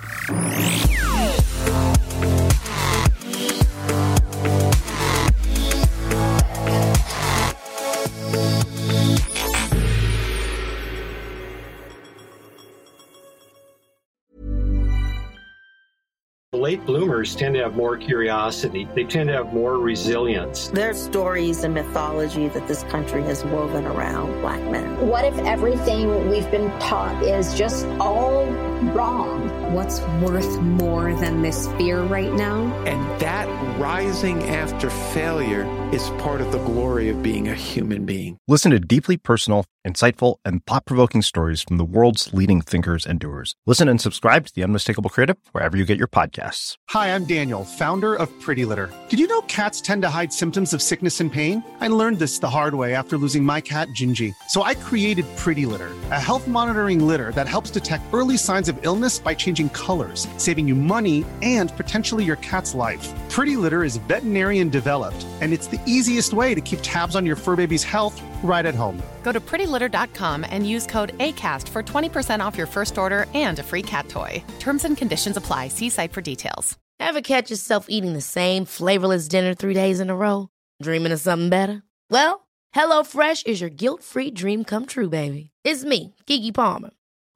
Late 16.68 16.86
bloomers 16.86 17.34
tend 17.34 17.56
to 17.56 17.62
have 17.62 17.78
more 17.78 17.96
curiosity. 17.96 18.90
They 18.94 19.06
tend 19.06 19.30
to 19.30 19.34
have 19.36 19.54
more 19.54 19.80
resilience. 19.80 20.68
There's 20.68 21.02
stories 21.02 21.64
and 21.64 21.74
mythology 21.74 22.50
that 22.50 22.68
this 22.68 22.84
country 22.84 23.24
has 23.24 23.46
woven 23.46 23.86
around 23.86 24.42
black 24.42 24.62
men. 24.70 25.08
What 25.08 25.24
if 25.24 25.38
everything 25.46 26.30
we've 26.30 26.52
been 26.52 26.70
taught 26.78 27.24
is 27.24 27.58
just 27.58 27.86
all 28.02 28.46
wrong? 28.92 29.48
What's 29.72 30.00
worth 30.22 30.62
more 30.62 31.14
than 31.16 31.42
this 31.42 31.68
fear 31.74 32.02
right 32.02 32.32
now? 32.32 32.74
And 32.86 33.20
that 33.20 33.48
rising 33.78 34.42
after 34.44 34.90
failure 34.90 35.66
is 35.94 36.10
part 36.22 36.40
of 36.40 36.54
the 36.54 36.58
glory 36.60 37.10
of 37.10 37.22
being 37.22 37.50
a 37.50 37.54
human 37.54 38.06
being. 38.06 38.38
Listen 38.48 38.72
to 38.72 38.80
deeply 38.80 39.18
personal, 39.18 39.66
insightful, 39.86 40.38
and 40.46 40.66
thought 40.66 40.86
provoking 40.86 41.22
stories 41.22 41.64
from 41.64 41.78
the 41.78 41.86
world's 41.86 42.34
leading 42.34 42.62
thinkers 42.62 43.06
and 43.06 43.20
doers. 43.20 43.56
Listen 43.66 43.88
and 43.90 44.00
subscribe 44.02 44.46
to 44.46 44.56
The 44.56 44.64
Unmistakable 44.64 45.10
Creative 45.10 45.38
wherever 45.52 45.76
you 45.78 45.86
get 45.86 45.98
your 45.98 46.08
podcasts. 46.08 46.76
Hi, 46.90 47.14
I'm 47.14 47.26
Daniel, 47.26 47.64
founder 47.66 48.16
of 48.16 48.28
Pretty 48.40 48.66
Litter. 48.66 48.90
Did 49.10 49.20
you 49.20 49.28
know 49.28 49.42
cats 49.42 49.82
tend 49.82 50.02
to 50.04 50.10
hide 50.10 50.32
symptoms 50.34 50.74
of 50.74 50.82
sickness 50.82 51.20
and 51.20 51.32
pain? 51.32 51.64
I 51.80 51.90
learned 51.90 52.20
this 52.20 52.40
the 52.40 52.50
hard 52.50 52.76
way 52.76 52.96
after 52.96 53.18
losing 53.18 53.44
my 53.44 53.62
cat, 53.62 53.90
Gingy. 53.90 54.34
So 54.48 54.64
I 54.64 54.76
created 54.76 55.26
Pretty 55.36 55.66
Litter, 55.66 55.92
a 56.12 56.20
health 56.20 56.48
monitoring 56.48 57.06
litter 57.06 57.32
that 57.34 57.48
helps 57.48 57.70
detect 57.70 58.14
early 58.14 58.38
signs 58.38 58.70
of 58.70 58.78
illness 58.86 59.20
by 59.20 59.36
changing 59.58 59.70
colors, 59.76 60.28
saving 60.38 60.67
you 60.67 60.76
money 60.76 61.26
and 61.41 61.76
potentially 61.78 62.24
your 62.24 62.38
cat's 62.38 62.74
life. 62.74 63.08
Pretty 63.30 63.56
Litter 63.56 63.84
is 63.84 63.98
veterinarian 63.98 64.70
developed, 64.70 65.26
and 65.41 65.54
it's 65.54 65.67
the 65.67 65.82
easiest 65.86 66.34
way 66.34 66.56
to 66.56 66.62
keep 66.62 66.80
tabs 66.82 67.15
on 67.15 67.26
your 67.26 67.36
fur 67.36 67.56
baby's 67.56 67.84
health 67.84 68.22
right 68.43 68.65
at 68.65 68.76
home. 68.76 69.02
Go 69.24 69.32
to 69.32 69.39
prettylitter.com 69.39 70.46
and 70.50 70.67
use 70.67 70.88
code 70.88 71.17
ACAST 71.17 71.67
for 71.70 71.84
20% 71.84 72.46
off 72.46 72.58
your 72.58 72.67
first 72.67 72.98
order 72.98 73.26
and 73.34 73.60
a 73.60 73.63
free 73.63 73.84
cat 73.84 74.10
toy. 74.10 74.43
Terms 74.60 74.86
and 74.86 74.98
conditions 74.98 75.38
apply. 75.38 75.70
See 75.70 75.89
site 75.89 76.13
for 76.13 76.22
details. 76.22 76.78
Ever 77.00 77.22
catch 77.22 77.52
yourself 77.52 77.86
eating 77.89 78.13
the 78.13 78.22
same 78.22 78.65
flavorless 78.65 79.28
dinner 79.28 79.54
three 79.54 79.76
days 79.76 80.00
in 80.00 80.10
a 80.10 80.15
row? 80.15 80.50
Dreaming 80.82 81.12
of 81.12 81.20
something 81.20 81.50
better? 81.50 81.84
Well, 82.10 82.48
HelloFresh 82.76 83.46
is 83.46 83.62
your 83.62 83.70
guilt 83.70 84.04
free 84.04 84.32
dream 84.32 84.63
come 84.63 84.86
true, 84.88 85.10
baby. 85.10 85.52
It's 85.63 85.86
me, 85.86 86.15
Gigi 86.26 86.52
Palmer. 86.52 86.89